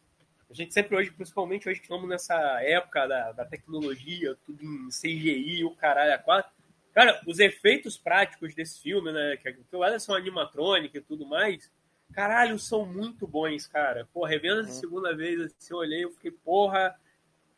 [0.51, 4.89] A gente sempre hoje, principalmente hoje que estamos nessa época da, da tecnologia, tudo em
[4.89, 6.51] CGI, o caralho a quatro.
[6.93, 9.37] Cara, os efeitos práticos desse filme, né?
[9.37, 11.71] Que, que o Ederson animatrônica e tudo mais,
[12.13, 14.09] caralho, são muito bons, cara.
[14.13, 14.81] Pô, revendo essa uhum.
[14.81, 16.99] segunda vez, assim, eu olhei, eu fiquei, porra.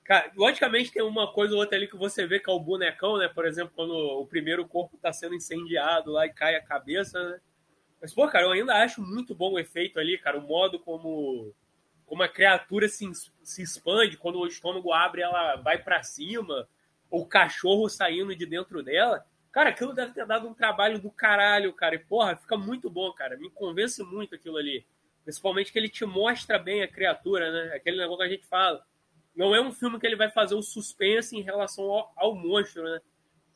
[0.04, 3.16] Cara, logicamente tem uma coisa ou outra ali que você vê que é o bonecão,
[3.16, 3.28] né?
[3.28, 7.40] Por exemplo, quando o primeiro corpo tá sendo incendiado lá e cai a cabeça, né?
[8.00, 10.38] Mas, pô, cara, eu ainda acho muito bom o efeito ali, cara.
[10.38, 11.54] O modo como,
[12.06, 13.10] como a criatura se,
[13.42, 16.68] se expande, quando o estômago abre, ela vai para cima.
[17.10, 19.24] O cachorro saindo de dentro dela.
[19.52, 21.96] Cara, aquilo deve ter dado um trabalho do caralho, cara.
[21.96, 23.36] E, porra, fica muito bom, cara.
[23.36, 24.86] Me convence muito aquilo ali.
[25.24, 27.74] Principalmente que ele te mostra bem a criatura, né?
[27.74, 28.82] Aquele negócio que a gente fala.
[29.34, 32.82] Não é um filme que ele vai fazer o suspense em relação ao, ao monstro,
[32.82, 33.00] né?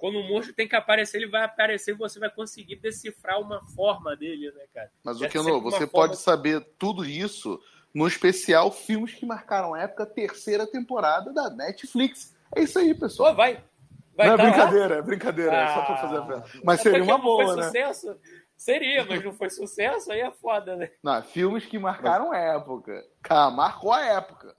[0.04, 3.64] Quando o monstro tem que aparecer, ele vai aparecer e você vai conseguir decifrar uma
[3.74, 4.90] forma dele, né, cara?
[5.02, 6.08] Mas o que não, você forma...
[6.08, 7.58] pode saber tudo isso
[7.94, 12.36] no especial Filmes que Marcaram a Época, terceira temporada da Netflix.
[12.54, 13.30] É isso aí, pessoal.
[13.30, 13.64] Pô, vai,
[14.14, 14.96] Vai não, é brincadeira, lá?
[14.96, 16.60] é brincadeira, ah, é só pra fazer a festa.
[16.62, 17.62] Mas seria uma boa, foi né?
[17.62, 18.16] Sucesso?
[18.58, 20.90] Seria, mas não foi sucesso, aí é foda, né?
[21.02, 23.02] Não, filmes que marcaram época.
[23.22, 24.54] Cara, marcou a época.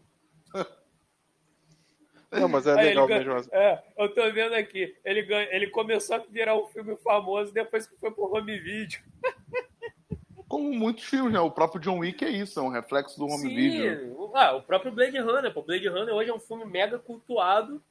[2.32, 3.34] Não, mas é legal mesmo.
[3.34, 3.50] Assim.
[3.52, 4.96] É, eu tô vendo aqui.
[5.04, 9.00] Ele, ganha, ele começou a virar um filme famoso depois que foi pro home video.
[10.48, 11.40] Como muitos filmes, né?
[11.40, 13.56] O próprio John Wick é isso, é um reflexo do home Sim.
[13.56, 14.32] video.
[14.36, 15.52] Ah, o próprio Blade Runner.
[15.58, 17.82] O Blade Runner hoje é um filme mega cultuado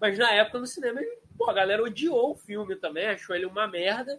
[0.00, 1.00] mas na época no cinema,
[1.36, 4.18] pô, a galera odiou o filme também, achou ele uma merda.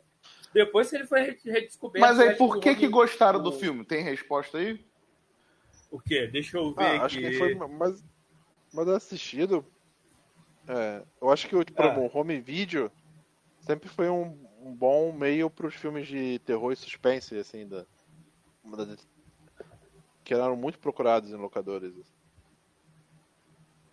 [0.53, 1.99] Depois que ele foi redescoberto.
[1.99, 3.83] Mas aí por que que gostaram do filme?
[3.83, 4.79] Tem resposta aí?
[5.89, 6.27] O quê?
[6.27, 7.05] Deixa eu ver ah, aqui.
[7.05, 8.03] Acho que foi mais,
[8.73, 9.65] mais assistido.
[10.67, 11.97] É, eu acho que o, tipo, ah.
[11.97, 12.91] o home video
[13.59, 17.85] sempre foi um, um bom meio para os filmes de terror e suspense, assim, da,
[18.65, 18.95] da,
[20.23, 21.91] que eram muito procurados em locadores.
[21.91, 22.21] Assim.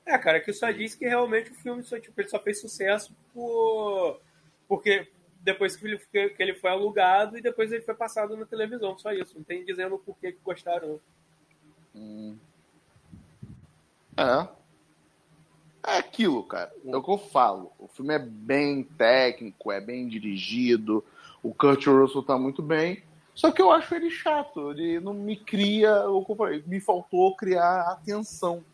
[0.06, 3.14] É, cara, que só diz que realmente o filme só, tipo, ele só fez sucesso
[3.34, 4.20] por...
[4.66, 5.08] porque
[5.40, 9.12] depois que ele, que ele foi alugado e depois ele foi passado na televisão, só
[9.12, 9.36] isso.
[9.36, 11.00] Não tem dizendo por que, que gostaram.
[11.94, 12.36] Hum.
[14.16, 14.57] É.
[15.86, 16.72] É aquilo, cara.
[16.84, 17.72] É o que eu falo.
[17.78, 21.04] O filme é bem técnico, é bem dirigido.
[21.42, 23.02] O Kurt Russell tá muito bem.
[23.34, 24.72] Só que eu acho ele chato.
[24.72, 26.04] Ele não me cria.
[26.36, 28.64] Falei, me faltou criar atenção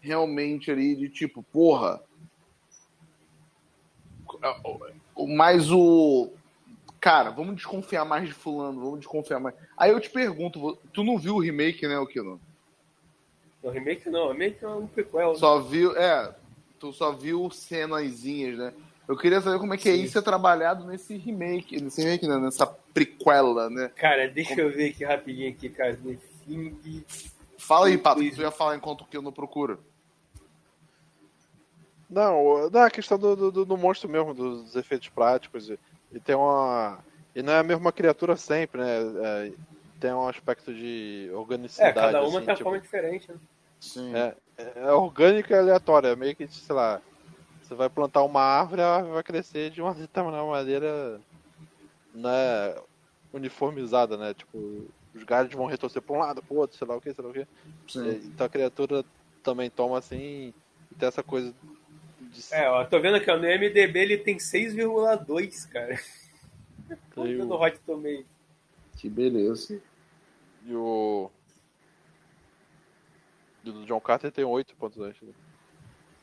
[0.00, 2.02] realmente ali de tipo, porra.
[5.36, 6.32] Mas o.
[7.00, 9.54] Cara, vamos desconfiar mais de fulano, vamos desconfiar mais.
[9.76, 12.38] Aí eu te pergunto, tu não viu o remake, né, o Kino?
[13.62, 15.32] O remake não, o remake é um prequel.
[15.32, 15.38] Né?
[15.38, 16.34] Só viu, é,
[16.80, 18.72] tu só viu cenazinhas, né?
[19.06, 20.00] Eu queria saber como é que é Sim.
[20.00, 22.38] é isso ser trabalhado nesse remake, nesse remake, né?
[22.38, 23.90] nessa prequela, né?
[23.94, 24.62] Cara, deixa como...
[24.62, 25.98] eu ver aqui rapidinho aqui, cara.
[27.58, 29.78] Fala aí, Pato, que tu ia falar enquanto que eu não procuro.
[32.08, 35.68] Não, não a questão do, do, do, monstro mesmo, dos efeitos práticos.
[35.68, 35.78] E,
[36.12, 36.98] e, tem uma.
[37.34, 38.98] E não é a mesma criatura sempre, né?
[39.22, 39.52] É,
[40.00, 41.90] tem um aspecto de organicidade.
[41.90, 43.38] É, cada uma assim, tem tipo, uma forma diferente, né?
[43.78, 44.14] Sim.
[44.14, 44.34] É,
[44.76, 47.00] é orgânica e aleatória, é meio que, sei lá,
[47.62, 51.20] você vai plantar uma árvore, ela vai crescer de uma determinada maneira
[52.14, 52.74] né,
[53.32, 54.34] uniformizada, né?
[54.34, 57.24] Tipo, os galhos vão retorcer para um lado, pro outro, sei lá o que, sei
[57.24, 57.46] lá o que.
[58.26, 59.04] Então a criatura
[59.42, 60.52] também toma assim,
[60.90, 61.54] e tem essa coisa
[62.20, 62.54] de...
[62.54, 65.98] É, ó, tô vendo aqui, ó, no MDB ele tem 6,2, cara.
[67.14, 68.26] Tô vendo o Hot Tomate.
[68.96, 69.80] Que beleza.
[70.66, 71.30] E o.
[73.62, 75.14] Do John Carter tem 8.2.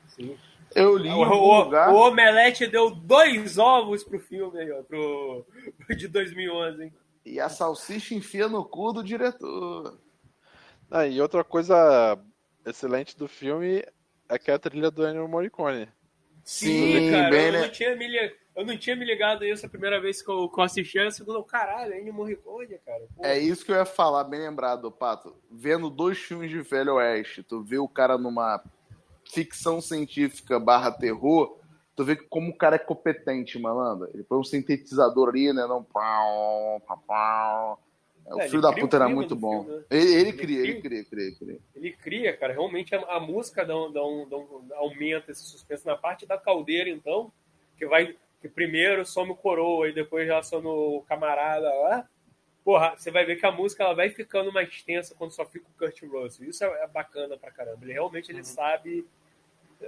[0.08, 0.38] Sim.
[0.76, 1.94] Eu li o, o, lugar...
[1.94, 5.46] o Omelete deu dois ovos pro filme aí, ó, pro,
[5.96, 6.94] de 2011, hein?
[7.26, 10.00] E a salsicha enfia no cu do diretor.
[10.90, 12.18] Ah, e outra coisa
[12.66, 13.84] excelente do filme
[14.30, 15.88] é que é a trilha do Ennio Morricone.
[16.48, 17.62] Sim, cara, bem, eu, né?
[17.64, 20.58] não tinha me, eu não tinha me ligado isso a primeira vez que eu, que
[20.58, 23.04] eu assisti, a segunda, caralho, Ennio Morricone, cara.
[23.14, 23.26] Pô.
[23.26, 25.36] É isso que eu ia falar, bem lembrado, Pato.
[25.52, 28.64] Vendo dois filmes de Velho Oeste, tu vê o cara numa
[29.26, 31.60] ficção científica barra terror,
[31.98, 34.10] tu vê como o cara é competente, malandro.
[34.14, 35.68] Ele põe um sintetizador ali, né?
[35.68, 35.86] Não.
[38.28, 38.38] Pau.
[38.38, 39.64] O é, filho da puta era muito bom.
[39.64, 39.86] Filme, né?
[39.90, 41.60] ele, ele, ele, cria, cria, ele cria, cria, cria.
[41.76, 42.54] Ele cria, cara.
[42.54, 46.26] Realmente a, a música dá um, dá, um, dá um, aumenta esse suspense na parte
[46.26, 47.32] da caldeira, então,
[47.78, 48.16] que vai.
[48.40, 52.08] Que primeiro some o coroa e depois já some o camarada lá.
[52.64, 55.66] Porra, você vai ver que a música ela vai ficando mais tensa quando só fica
[55.68, 56.48] o Kurt Russell.
[56.48, 57.80] Isso é, é bacana pra caramba.
[57.82, 58.44] Ele realmente ele uhum.
[58.44, 59.08] sabe,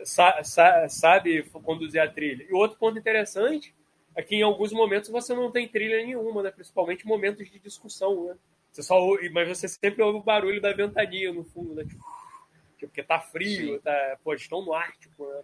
[0.03, 2.43] sa, sa, sabe conduzir a trilha.
[2.49, 3.75] E outro ponto interessante
[4.15, 6.51] Aqui em alguns momentos você não tem trilha nenhuma, né?
[6.51, 8.35] Principalmente momentos de discussão, né?
[8.71, 11.83] Você só ouve, mas você sempre ouve o barulho da ventania no fundo, né?
[11.83, 12.03] Tipo,
[12.79, 13.79] porque tá frio, Sim.
[13.79, 15.41] tá, pô, estão no Ártico, né?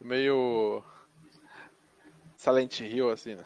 [0.00, 0.82] Meio
[2.36, 3.44] Silent Hill, assim, né?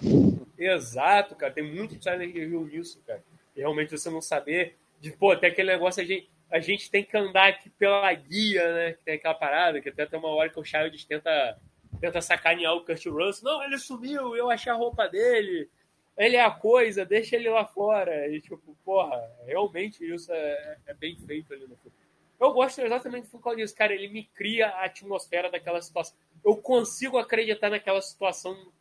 [0.59, 1.53] Exato, cara.
[1.53, 3.24] Tem muito Silent Hill nisso, cara.
[3.57, 7.03] E realmente você não saber de, pô, até aquele negócio a gente, a gente tem
[7.03, 8.92] que andar aqui pela guia, né?
[8.92, 11.59] Que tem aquela parada, que até tem uma hora que o Child tenta
[12.03, 13.44] tenta sacanear o Kurt Russell.
[13.44, 15.70] Não, ele sumiu, eu achei a roupa dele.
[16.18, 18.28] Ele é a coisa, deixa ele lá fora.
[18.28, 21.96] E tipo, porra, realmente isso é, é bem feito ali no filme.
[22.40, 23.94] Eu gosto exatamente por causa disso, cara.
[23.94, 26.16] Ele me cria a atmosfera daquela situação.
[26.44, 28.72] Eu consigo acreditar naquela situação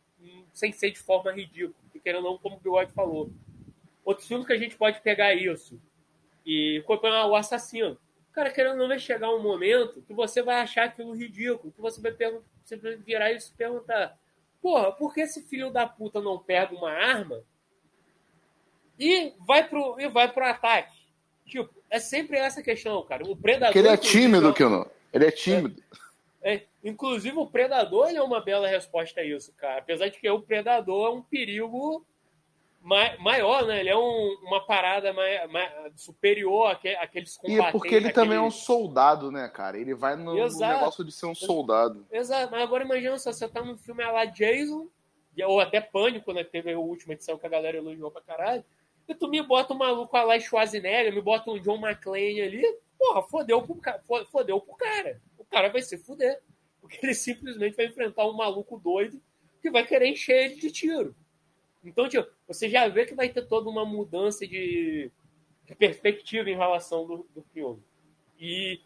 [0.52, 1.76] sem ser de forma ridícula.
[1.94, 3.30] E querendo ou não, como o Bill falou.
[4.04, 5.80] Outro filme que a gente pode pegar isso.
[6.44, 7.96] E o assassino.
[8.32, 11.72] Cara, querendo ou não, vai chegar um momento que você vai achar aquilo ridículo.
[11.72, 12.12] Que você vai
[12.64, 14.18] você virar isso e perguntar:
[14.60, 17.42] porra, por que esse filho da puta não pega uma arma
[18.98, 20.96] e vai pro, e vai pro ataque?
[21.46, 23.24] Tipo, é sempre essa questão, cara.
[23.24, 23.74] O predador.
[23.74, 24.90] Porque ele é tímido, que não.
[25.12, 25.82] Ele é tímido.
[26.40, 29.80] É, é, inclusive, o predador é uma bela resposta a isso, cara.
[29.80, 32.06] Apesar de que o predador é um perigo
[32.82, 33.80] maior, né?
[33.80, 37.64] Ele é um, uma parada mais, mais superior àqueles combatentes.
[37.64, 39.78] E é porque ele também é um soldado, né, cara?
[39.78, 42.06] Ele vai no, no, negócio de ser um soldado.
[42.10, 42.50] Exato.
[42.50, 44.88] Mas agora imagina se você tá num filme lá Jason,
[45.46, 46.44] ou até Pânico, né?
[46.44, 48.64] Teve a última edição que a galera elogiou pra caralho.
[49.08, 53.22] E tu me bota um maluco lá Schwarzenegger, me bota um John McClane ali, porra,
[53.22, 53.80] fodeu pro,
[54.26, 55.20] fodeu pro cara.
[55.38, 56.40] O cara vai se fuder.
[56.80, 59.20] Porque ele simplesmente vai enfrentar um maluco doido
[59.60, 61.14] que vai querer encher ele de tiro.
[61.84, 65.10] Então, tipo, você já vê que vai ter toda uma mudança de,
[65.66, 67.82] de perspectiva em relação do, do filme.
[68.38, 68.80] E,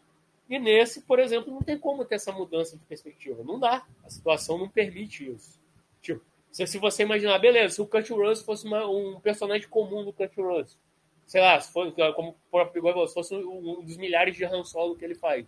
[0.49, 3.43] e nesse, por exemplo, não tem como ter essa mudança de perspectiva.
[3.43, 3.85] Não dá.
[4.03, 5.59] A situação não permite isso.
[6.01, 10.03] Tipo, se, se você imaginar, beleza, se o Kurt Russell fosse uma, um personagem comum
[10.03, 10.79] do Kurt Russell,
[11.27, 14.63] sei lá, se fosse, como o próprio Igor se fosse um dos milhares de Han
[14.63, 15.45] Solo que ele faz.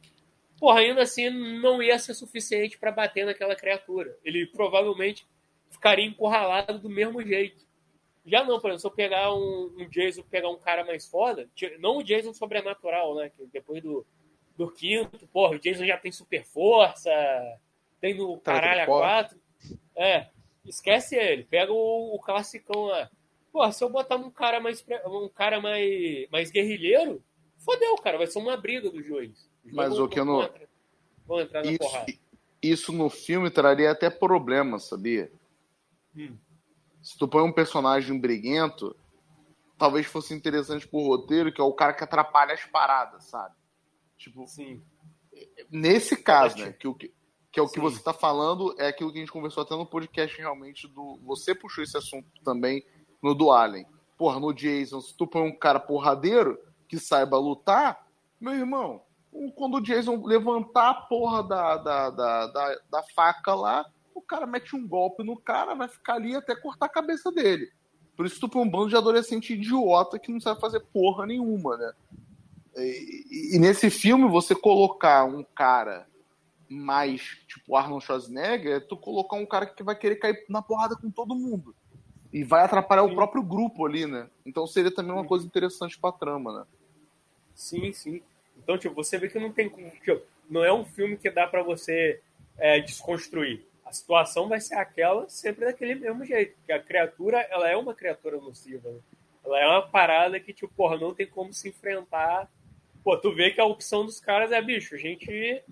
[0.60, 4.16] porra, ainda assim não ia ser suficiente para bater naquela criatura.
[4.24, 5.26] Ele provavelmente
[5.70, 7.66] ficaria encurralado do mesmo jeito.
[8.26, 11.50] Já não, por exemplo, se eu pegar um, um Jason, pegar um cara mais foda,
[11.80, 13.30] não o Jason sobrenatural, né?
[13.30, 14.06] Que depois do,
[14.58, 17.10] do quinto, porra, o Jason já tem super força,
[18.00, 19.40] tem no caralho a quatro.
[19.96, 20.28] É,
[20.66, 23.10] esquece ele, pega o, o classicão lá.
[23.52, 27.24] Pô, se eu botar um cara mais um cara mais, mais guerrilheiro,
[27.58, 29.50] fodeu, cara, vai ser uma briga dos dois.
[29.66, 30.50] Mas o que eu não.
[31.26, 32.14] Vão entrar na isso, porrada.
[32.62, 35.32] Isso no filme traria até problemas, sabia?
[36.16, 36.38] Hum.
[37.02, 38.96] Se tu põe um personagem briguento,
[39.78, 43.56] talvez fosse interessante pro roteiro, que é o cara que atrapalha as paradas, sabe?
[44.18, 44.84] Tipo, Sim.
[45.72, 46.74] nesse caso, né?
[46.74, 47.14] Que, o que,
[47.52, 47.82] que é o que Sim.
[47.82, 51.18] você tá falando, é aquilo que a gente conversou até no podcast realmente do.
[51.24, 52.86] Você puxou esse assunto também
[53.24, 53.88] no do Alien.
[54.18, 58.06] Porra, no Jason, se tu põe um cara porradeiro que saiba lutar,
[58.40, 59.02] meu irmão,
[59.56, 63.86] quando o Jason levantar a porra da, da, da, da, da faca lá,
[64.20, 67.70] o cara mete um golpe no cara, vai ficar ali até cortar a cabeça dele.
[68.16, 71.78] Por isso tu põe um bando de adolescente idiota que não sabe fazer porra nenhuma,
[71.78, 71.94] né?
[72.76, 76.08] E, e- nesse filme, você colocar um cara
[76.70, 80.96] mais tipo Arnold Schwarzenegger, é tu colocar um cara que vai querer cair na porrada
[80.96, 81.76] com todo mundo.
[82.32, 83.16] E vai atrapalhar o Sim.
[83.16, 84.30] próprio grupo ali, né?
[84.46, 86.66] Então seria também uma coisa interessante pra trama, né?
[87.56, 88.22] Sim, sim.
[88.58, 89.90] Então, tipo, você vê que não tem como.
[89.90, 92.22] Tipo, não é um filme que dá pra você
[92.58, 93.66] é, desconstruir.
[93.90, 96.56] A situação vai ser aquela sempre daquele mesmo jeito.
[96.64, 98.88] Que a criatura, ela é uma criatura nociva.
[98.92, 99.00] Né?
[99.44, 102.48] Ela é uma parada que, tipo, porra, não tem como se enfrentar.
[103.04, 105.64] Pô, tu vê que a opção dos caras é, bicho, a gente.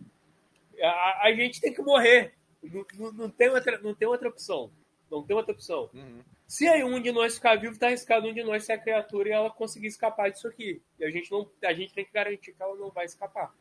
[0.81, 2.33] A, a gente tem que morrer.
[2.63, 4.71] Não, não, não tem outra, não tem outra opção.
[5.11, 5.91] Não tem outra opção.
[5.93, 6.21] Uhum.
[6.47, 9.29] Se aí um de nós ficar vivo, tá arriscado um de nós ser a criatura
[9.29, 10.81] e ela conseguir escapar disso aqui.
[10.97, 13.53] E a gente, não, a gente tem que garantir que ela não vai escapar.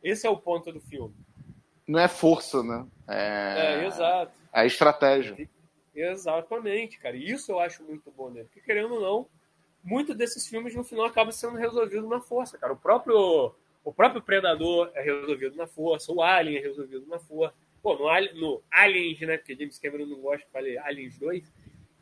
[0.00, 1.12] Esse é o ponto do filme.
[1.86, 2.86] Não é força, né?
[3.08, 4.32] É, É, exato.
[4.52, 5.48] é estratégia.
[5.94, 7.16] Exatamente, cara.
[7.16, 8.46] E Isso eu acho muito bom nele.
[8.46, 9.28] Porque, querendo ou não,
[9.82, 12.72] muito desses filmes no final acaba sendo resolvido na força, cara.
[12.72, 13.54] O próprio,
[13.84, 17.54] o próprio Predador é resolvido na força, o Alien é resolvido na força.
[17.82, 19.36] Pô, no, Alien- no Aliens, né?
[19.36, 21.52] Porque James Cameron não gosta que fale Aliens 2,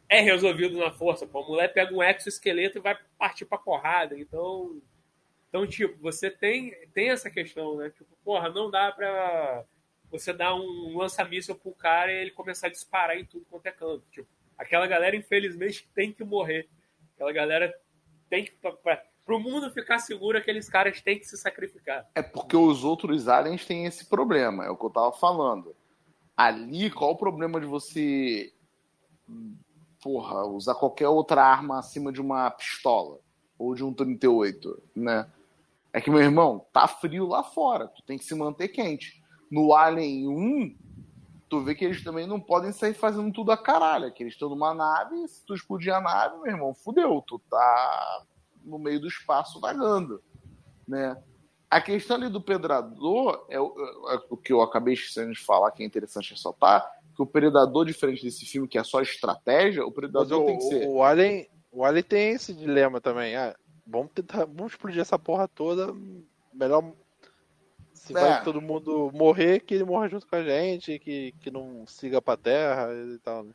[0.08, 1.26] é resolvido na força.
[1.26, 4.16] Pô, a mulher pega um exoesqueleto e vai partir pra porrada.
[4.16, 4.80] Então,
[5.48, 7.90] então tipo, você tem, tem essa questão, né?
[7.90, 9.64] Tipo, porra, não dá pra
[10.12, 13.72] você dar um lança-míssel pro cara e ele começar a disparar em tudo quanto é
[13.72, 14.04] canto.
[14.10, 16.68] Tipo, aquela galera, infelizmente, tem que morrer.
[17.14, 17.74] Aquela galera
[18.28, 18.52] tem que.
[18.52, 22.08] Pra, pra, pro mundo ficar seguro, aqueles caras têm que se sacrificar.
[22.14, 25.74] É porque os outros aliens têm esse problema, é o que eu tava falando.
[26.36, 28.52] Ali, qual o problema de você
[30.02, 33.20] porra, usar qualquer outra arma acima de uma pistola
[33.56, 35.30] ou de um 38, né?
[35.92, 39.21] É que, meu irmão, tá frio lá fora, tu tem que se manter quente.
[39.52, 40.76] No Alien 1,
[41.46, 44.32] tu vê que eles também não podem sair fazendo tudo a caralho, é que eles
[44.32, 48.22] estão numa nave, se tu explodir a nave, meu irmão, fudeu, tu tá
[48.64, 50.22] no meio do espaço vagando,
[50.88, 51.22] né?
[51.70, 53.74] A questão ali do Predador é o,
[54.10, 57.84] é o que eu acabei esquecendo de falar, que é interessante ressaltar, que o Predador,
[57.84, 60.88] diferente desse filme, que é só estratégia, o Predador o, tem que ser...
[60.88, 63.36] o, Alien, o Alien tem esse dilema também.
[63.36, 63.54] Ah,
[63.86, 65.94] vamos tentar, vamos explodir essa porra toda.
[66.54, 66.92] Melhor
[68.02, 68.20] se É.
[68.20, 72.20] vai todo mundo morrer, que ele morra junto com a gente, que, que não siga
[72.20, 73.44] pra terra e tal.
[73.44, 73.52] Né?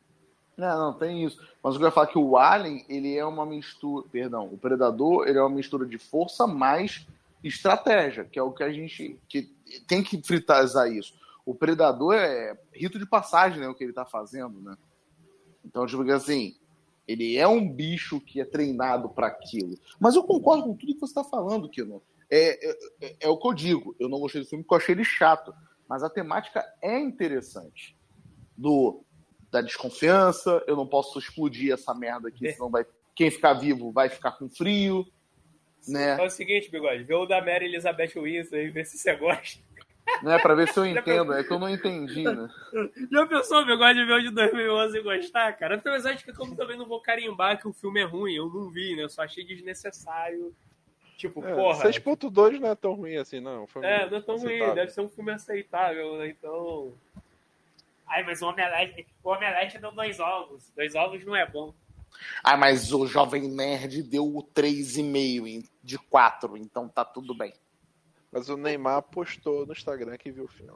[0.55, 1.45] Não, não, tem isso.
[1.61, 4.07] Mas eu ia falar é que o Alien, ele é uma mistura...
[4.09, 7.05] Perdão, o Predador, ele é uma mistura de força mais
[7.43, 9.51] estratégia, que é o que a gente que
[9.85, 11.13] tem que fritazar isso.
[11.45, 14.77] O Predador é rito de passagem, né, o que ele tá fazendo, né?
[15.65, 16.55] Então, tipo assim,
[17.05, 19.77] ele é um bicho que é treinado para aquilo.
[19.99, 22.01] Mas eu concordo com tudo que você tá falando, Kino.
[22.29, 23.95] É, é, é- é o que eu digo.
[23.99, 25.53] Eu não gostei do filme porque eu achei ele chato.
[25.87, 27.95] Mas a temática é interessante.
[28.57, 29.03] Do
[29.49, 32.51] da desconfiança, eu não posso explodir essa merda aqui, É.
[32.53, 32.85] senão vai.
[33.15, 35.05] Quem ficar vivo vai ficar com frio.
[35.87, 36.19] Né?
[36.19, 39.63] É o seguinte, Bigode, vê o da Mary Elizabeth Windsor e vê se você gosta.
[40.21, 40.37] né?
[40.39, 41.31] Pra ver se eu entendo.
[41.33, 42.49] É que eu não entendi, né?
[43.09, 45.75] Já pensou, Bigode, ver o de 2011 e gostar, cara?
[45.75, 48.69] Apesar de que como também não vou carimbar que o filme é ruim, eu não
[48.69, 49.03] vi, né?
[49.03, 50.53] Eu só achei desnecessário.
[51.17, 51.83] Tipo, É, porra.
[51.83, 53.65] 6.2 não é tão ruim assim, não.
[53.67, 54.75] Foi É, não é tão ruim, aceitável.
[54.75, 56.27] deve ser um filme aceitável, né?
[56.29, 56.93] Então.
[58.07, 60.71] Ai, mas o Omelete, o Omelete deu dois ovos.
[60.75, 61.73] Dois ovos não é bom.
[62.43, 67.53] Ah, mas o Jovem Nerd deu o 3,5 em- de 4, então tá tudo bem.
[68.31, 70.71] Mas o Neymar postou no Instagram que viu o filme.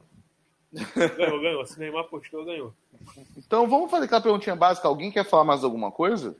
[1.17, 1.65] Ganhou, ganhou.
[1.65, 2.73] Se o Neymar postou, ganhou.
[3.37, 4.87] Então vamos fazer aquela perguntinha básica.
[4.87, 6.35] Alguém quer falar mais alguma coisa?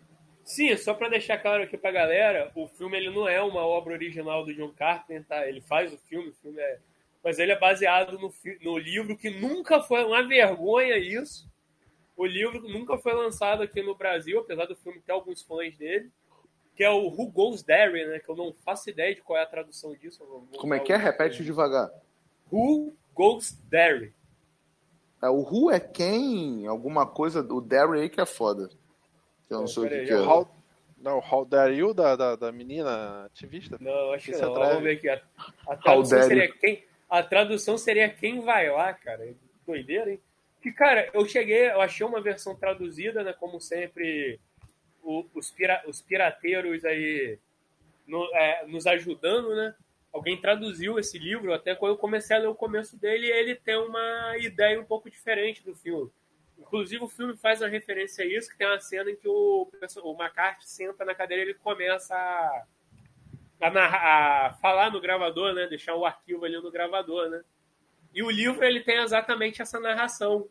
[0.52, 3.94] Sim, só pra deixar claro aqui pra galera, o filme ele não é uma obra
[3.94, 5.48] original do John Carpenter, tá?
[5.48, 6.80] Ele faz o filme, o filme é
[7.24, 11.50] mas ele é baseado no, no livro que nunca foi uma vergonha isso.
[12.18, 16.12] O livro nunca foi lançado aqui no Brasil, apesar do filme ter alguns fãs dele,
[16.76, 18.20] que é o Who Goes There, né?
[18.20, 20.20] Que eu não faço ideia de qual é a tradução disso.
[20.58, 20.98] Como é que é?
[20.98, 21.90] Repete devagar.
[22.52, 24.14] Who Goes There.
[25.24, 26.68] É, o Who é quem?
[26.68, 27.40] Alguma coisa.
[27.40, 28.70] O Derry aí que é foda.
[29.52, 30.18] Eu não É, sei o que, que é.
[30.18, 30.48] How,
[30.98, 33.78] não, How Dare You da, da, da menina ativista?
[33.80, 34.52] Não, acho que Isso não.
[34.52, 34.70] atrás.
[34.70, 35.10] Vamos ver aqui.
[35.10, 35.22] A,
[35.68, 36.84] a tradução seria quem.
[37.10, 39.28] A tradução seria quem vai lá, cara.
[39.68, 40.20] Doideira, hein?
[40.62, 43.34] Que, cara, eu cheguei, eu achei uma versão traduzida, né?
[43.34, 44.40] Como sempre,
[45.04, 47.38] o- os, pira- os pirateiros aí
[48.08, 49.74] no- é, nos ajudando, né?
[50.14, 53.76] Alguém traduziu esse livro, até quando eu comecei a ler o começo dele, ele tem
[53.78, 56.12] uma ideia um pouco diferente do filme.
[56.62, 59.68] Inclusive, o filme faz uma referência a isso, que tem uma cena em que o,
[60.04, 62.66] o McCarthy senta na cadeira e ele começa a,
[63.60, 65.68] a, narrar- a falar no gravador, né?
[65.68, 67.44] Deixar o arquivo ali no gravador, né?
[68.14, 70.48] E o livro, ele tem exatamente essa narração.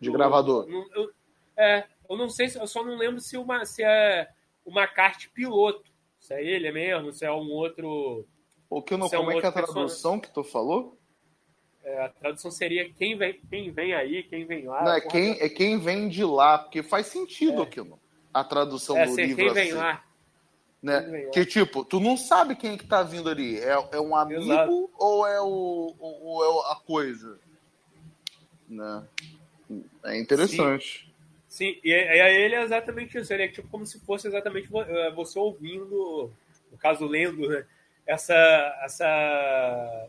[0.00, 0.68] De gravador.
[0.68, 1.12] Eu- eu-
[1.56, 4.28] é, eu não sei, se, eu só não lembro se, uma, se é
[4.64, 5.90] o McCarthy piloto.
[6.18, 8.26] Se é ele mesmo, se é um outro...
[8.68, 10.98] O que não, Isso é um como é que é a tradução que tu falou?
[11.86, 14.82] É, a tradução seria quem vem, quem vem aí, quem vem lá.
[14.82, 17.64] não, é quem, é quem vem de lá, porque faz sentido É.
[17.64, 18.00] aquilo.
[18.34, 20.04] A tradução é, do livro quem vem assim, lá.
[20.82, 21.00] né?
[21.00, 21.30] quem vem lá.
[21.30, 23.60] Que tipo, tu não sabe quem é que tá vindo ali.
[23.60, 24.90] É, é um amigo Exato.
[24.98, 27.38] ou é o ou, ou é a coisa?
[28.68, 29.06] Né?
[30.04, 31.14] É interessante.
[31.48, 33.32] Sim, e, e aí ele é exatamente isso.
[33.32, 36.32] Ele é tipo como se fosse exatamente eh, você ouvindo,
[36.70, 37.64] no caso, lendo, né?
[38.06, 38.34] Essa,
[38.84, 40.08] essa,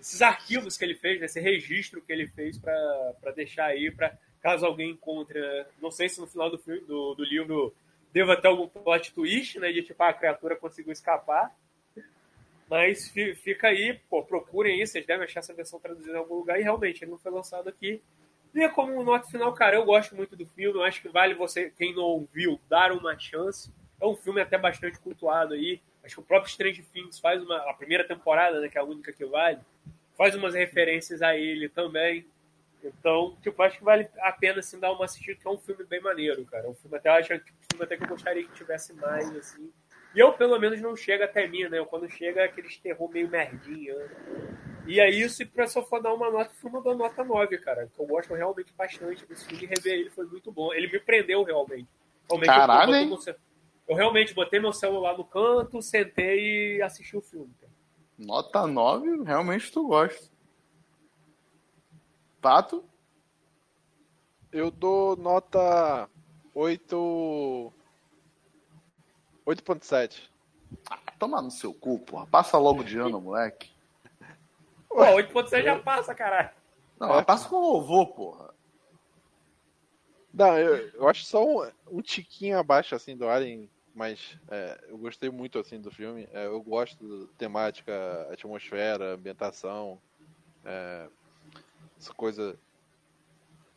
[0.00, 1.26] esses arquivos que ele fez, né?
[1.26, 5.40] esse registro que ele fez para deixar aí, para caso alguém encontre.
[5.40, 5.66] né?
[5.80, 7.74] Não sei se no final do, filme, do, do livro
[8.12, 9.70] deva ter algum plot twist, né?
[9.72, 11.54] De tipo, ah, a criatura conseguiu escapar.
[12.68, 16.36] Mas fi- fica aí, pô, procurem isso, vocês devem achar essa versão traduzida em algum
[16.36, 16.58] lugar.
[16.58, 18.00] E realmente, ele não foi lançado aqui.
[18.54, 20.78] E é como um nota final, cara, eu gosto muito do filme.
[20.78, 23.72] Eu acho que vale você, quem não ouviu, dar uma chance.
[24.00, 25.80] É um filme até bastante cultuado aí.
[26.04, 27.56] Acho que o próprio Strange Things faz uma.
[27.70, 29.58] A primeira temporada, né, que é a única que vale,
[30.16, 32.26] faz umas referências a ele também.
[32.82, 35.84] Então, tipo, acho que vale a pena assim, dar uma assistida, que é um filme
[35.84, 36.66] bem maneiro, cara.
[36.66, 38.94] É um filme até, eu acho que um filme até que eu gostaria que tivesse
[38.94, 39.70] mais, assim.
[40.14, 41.78] E eu, pelo menos, não chega até mim, né?
[41.78, 43.94] Eu, quando chega, é aqueles terror meio merdinha.
[43.94, 44.08] né?
[44.86, 46.96] E é isso, e pra se eu for dar uma nota, o filme eu dou
[46.96, 47.86] nota 9, cara.
[47.94, 49.66] Que eu gosto realmente bastante desse filme.
[49.66, 50.72] Rever ele foi muito bom.
[50.72, 51.86] Ele me prendeu realmente.
[52.28, 53.08] realmente eu- Caralho, eu, botei hein?
[53.90, 57.52] Eu realmente botei meu celular no canto, sentei e assisti o filme.
[57.60, 57.72] Cara.
[58.16, 60.30] Nota 9, realmente tu gosta.
[62.40, 62.84] Pato?
[64.52, 66.08] Eu dou nota
[66.54, 67.72] 8.
[69.46, 70.28] 8.7.
[71.18, 72.26] Toma no seu cu, porra.
[72.26, 73.70] Passa logo de ano, moleque.
[74.88, 76.50] Pô, 8.7 já passa, caralho.
[76.98, 77.22] Não, É.
[77.24, 78.54] passa com louvor, porra.
[80.32, 84.98] Não, eu, eu acho só um, um tiquinho abaixo assim do Alien, mas é, eu
[84.98, 86.26] gostei muito assim do filme.
[86.32, 87.92] É, eu gosto da temática,
[88.32, 90.00] atmosfera, ambientação,
[90.64, 91.08] é,
[92.00, 92.58] essa coisa,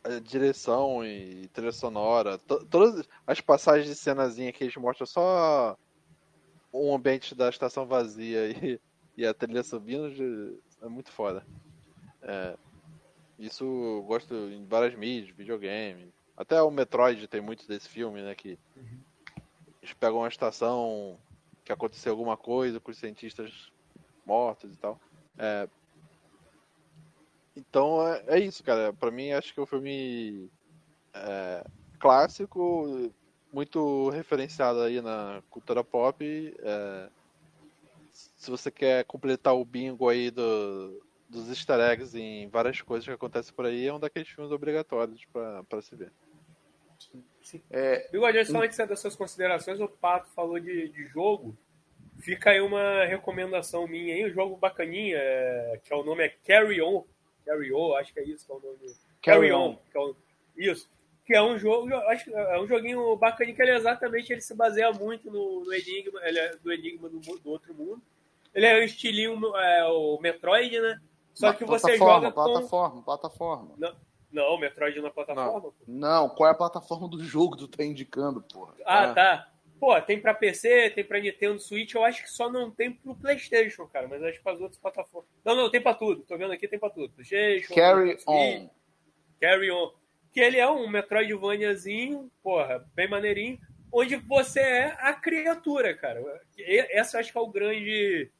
[0.04, 2.38] a direção e trilha sonora.
[2.38, 5.76] To- todas as passagens de cenazinha que eles mostram só
[6.72, 8.80] um ambiente da estação vazia e,
[9.16, 11.44] e a trilha subindo de- é muito foda.
[12.22, 12.56] É,
[13.38, 16.12] isso eu gosto em várias mídias, videogame.
[16.36, 18.34] Até o Metroid tem muito desse filme, né?
[18.34, 18.58] Que
[19.84, 21.18] eles pegam uma estação
[21.62, 23.70] que aconteceu alguma coisa com os cientistas
[24.26, 24.98] mortos e tal.
[25.38, 25.68] É,
[27.56, 28.92] Então é, é isso, cara.
[28.92, 30.50] Pra mim, acho que é um filme
[31.14, 31.64] é,
[32.00, 33.12] clássico,
[33.52, 36.24] muito referenciado aí na cultura pop.
[36.58, 37.10] é,
[38.12, 43.12] se você quer completar o bingo aí do, dos easter eggs em várias coisas que
[43.12, 46.12] acontecem por aí, é um daqueles filmes obrigatórios pra se ver.
[47.70, 51.56] É, Bigode, só antes das suas considerações, o Pato falou de, de jogo.
[52.20, 56.28] Fica aí uma recomendação minha aí, um jogo bacaninha, é, que é o nome é
[56.46, 57.04] Carry On.
[57.44, 58.94] Carry On, acho que é isso que é o nome.
[59.20, 59.76] Carry On.
[59.90, 60.16] que é o-
[60.56, 60.88] isso.
[61.26, 64.40] Que é um jogo, acho que é um joguinho bacaninho que ele é exatamente, ele
[64.40, 68.00] se baseia muito no, no Enigma, ele é do Enigma do, do outro mundo.
[68.54, 71.00] Ele é um estilinho, é, o Metroid, né?
[71.34, 72.44] Só que você joga com...
[72.44, 73.74] plataforma, plataforma.
[73.76, 73.94] Não,
[74.42, 75.60] o Metroid na plataforma.
[75.60, 75.74] pô.
[75.86, 78.74] Não, qual é a plataforma do jogo que tu tá indicando, porra?
[78.84, 79.14] Ah, É.
[79.14, 79.50] tá.
[79.80, 83.14] Pô, tem pra PC, tem pra Nintendo Switch, eu acho que só não tem pro
[83.16, 85.28] PlayStation, cara, mas acho que as outras plataformas.
[85.44, 86.22] Não, não, tem pra tudo.
[86.22, 87.12] Tô vendo aqui, tem pra tudo.
[87.12, 88.70] PlayStation, Carry on.
[89.40, 89.92] Carry On.
[90.32, 93.58] Que ele é um Metroidvaniazinho, porra, bem maneirinho,
[93.92, 96.22] onde você é a criatura, cara.
[96.90, 98.30] Essa eu acho que é o grande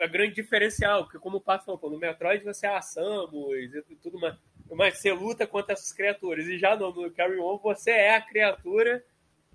[0.00, 3.96] a grande diferencial, porque como o Pato falou, no Metroid você é a Samus e
[3.96, 4.36] tudo mais,
[4.70, 8.20] mas você luta contra essas criaturas, e já no, no Carry On você é a
[8.20, 9.04] criatura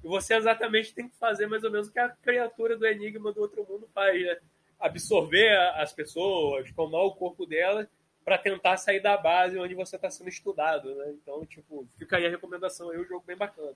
[0.04, 3.32] e você exatamente tem que fazer mais ou menos o que a criatura do Enigma
[3.32, 4.38] do Outro Mundo faz, né?
[4.80, 7.88] Absorver as pessoas, tomar o corpo delas
[8.26, 11.14] para tentar sair da base onde você está sendo estudado, né?
[11.22, 13.74] Então, tipo, fica aí a recomendação aí, um jogo bem bacana.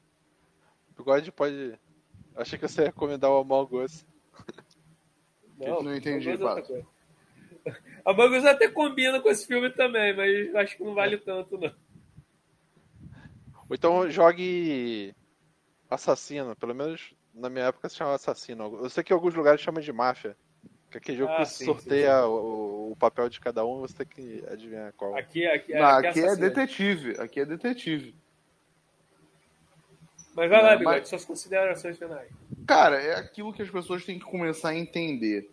[0.97, 1.79] O God pode.
[2.35, 4.05] Achei que você ia recomendar o Among Us.
[5.57, 6.85] Não, não entendi, Among
[7.67, 7.73] É.
[8.05, 11.73] Among Us até combina com esse filme também, mas acho que não vale tanto, não.
[13.69, 15.13] Ou então jogue
[15.89, 18.79] Assassino, pelo menos na minha época se chamava Assassino.
[18.81, 20.35] Eu sei que em alguns lugares chamam de máfia.
[20.89, 22.27] Que é aquele jogo Ah, que sim, sorteia sim, sim.
[22.29, 25.17] O, o papel de cada um, você tem que adivinhar qual.
[25.17, 26.37] Aqui, aqui, Não, aqui é assassino.
[26.37, 27.19] detetive.
[27.19, 28.15] Aqui é detetive.
[30.33, 32.29] Mas vai lá, Bigode, mas- suas considerações finais.
[32.65, 35.49] Cara, é aquilo que as pessoas têm que começar a entender.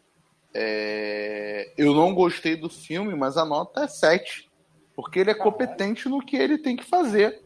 [0.55, 4.49] É, Eu não gostei do filme, mas a nota é 7.
[4.95, 7.43] Porque ele é competente no que ele tem que fazer.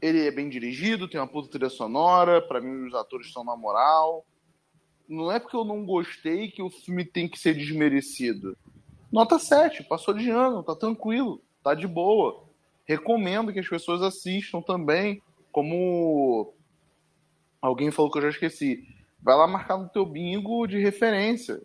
[0.00, 3.56] Ele é bem dirigido, tem uma puta trilha sonora, pra mim os atores estão na
[3.56, 4.24] moral.
[5.06, 8.56] Não é porque eu não gostei que o filme tem que ser desmerecido.
[9.12, 12.42] Nota 7, passou de ano, tá tranquilo, tá de boa.
[12.86, 15.22] Recomendo que as pessoas assistam também,
[15.52, 16.52] como
[17.60, 18.86] alguém falou que eu já esqueci.
[19.22, 21.62] Vai lá marcar no teu bingo de referência.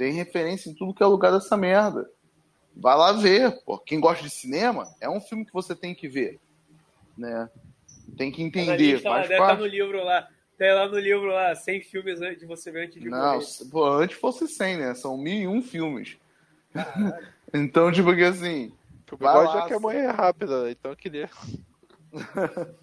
[0.00, 2.10] Tem referência em tudo que é lugar dessa merda.
[2.74, 3.76] Vai lá ver, pô.
[3.76, 6.40] Quem gosta de cinema, é um filme que você tem que ver,
[7.18, 7.50] né?
[8.16, 9.60] Tem que entender, faz deve estar parte.
[9.60, 10.26] no livro lá.
[10.56, 13.46] Tem lá no livro lá, 100 filmes antes de você ver antes de Não, morrer.
[13.70, 14.94] pô, antes fosse 100, né?
[14.94, 16.16] São mil e um filmes.
[17.52, 18.72] então, tipo que assim,
[19.12, 21.28] O vai lá, já quer morrer rápido, então eu queria.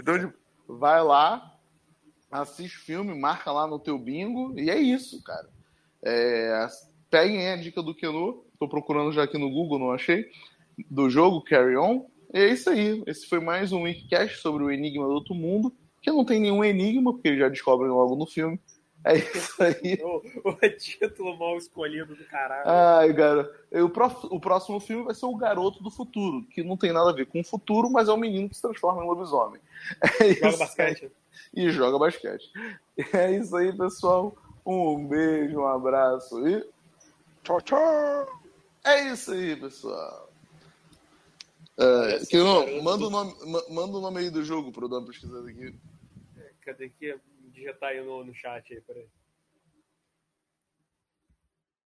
[0.00, 0.38] Então, tipo,
[0.68, 1.58] vai lá,
[2.30, 5.48] assiste filme, marca lá no teu bingo, e é isso, cara.
[6.04, 6.66] É,
[7.10, 10.26] peguem a dica do Kenu, tô procurando já aqui no Google, não achei,
[10.90, 12.04] do jogo Carry On.
[12.32, 13.02] E é isso aí.
[13.06, 15.72] Esse foi mais um Wikicast sobre o Enigma do Outro Mundo,
[16.02, 18.60] que não tem nenhum enigma, porque eles já descobrem logo no filme.
[19.04, 19.98] É isso aí.
[20.02, 22.64] O, o título mal escolhido do caralho.
[22.68, 23.50] Ai, cara.
[23.72, 26.92] E O, pró- o próximo filme vai ser O Garoto do Futuro, que não tem
[26.92, 29.60] nada a ver com o futuro, mas é um menino que se transforma em lobisomem.
[30.20, 31.10] É Joga basquete.
[31.54, 32.50] e joga basquete.
[33.12, 34.36] É isso aí, pessoal.
[34.70, 36.62] Um beijo, um abraço e
[37.42, 38.42] Tchau, tchau!
[38.84, 40.30] é isso aí, pessoal.
[41.78, 44.70] É, Parece que não, garoto manda, o nome, ma- manda o nome aí do jogo
[44.70, 45.74] pra eu dar uma pesquisada aqui.
[46.60, 47.18] Cadê aqui?
[47.50, 49.06] Digitar aí no, no chat aí, peraí.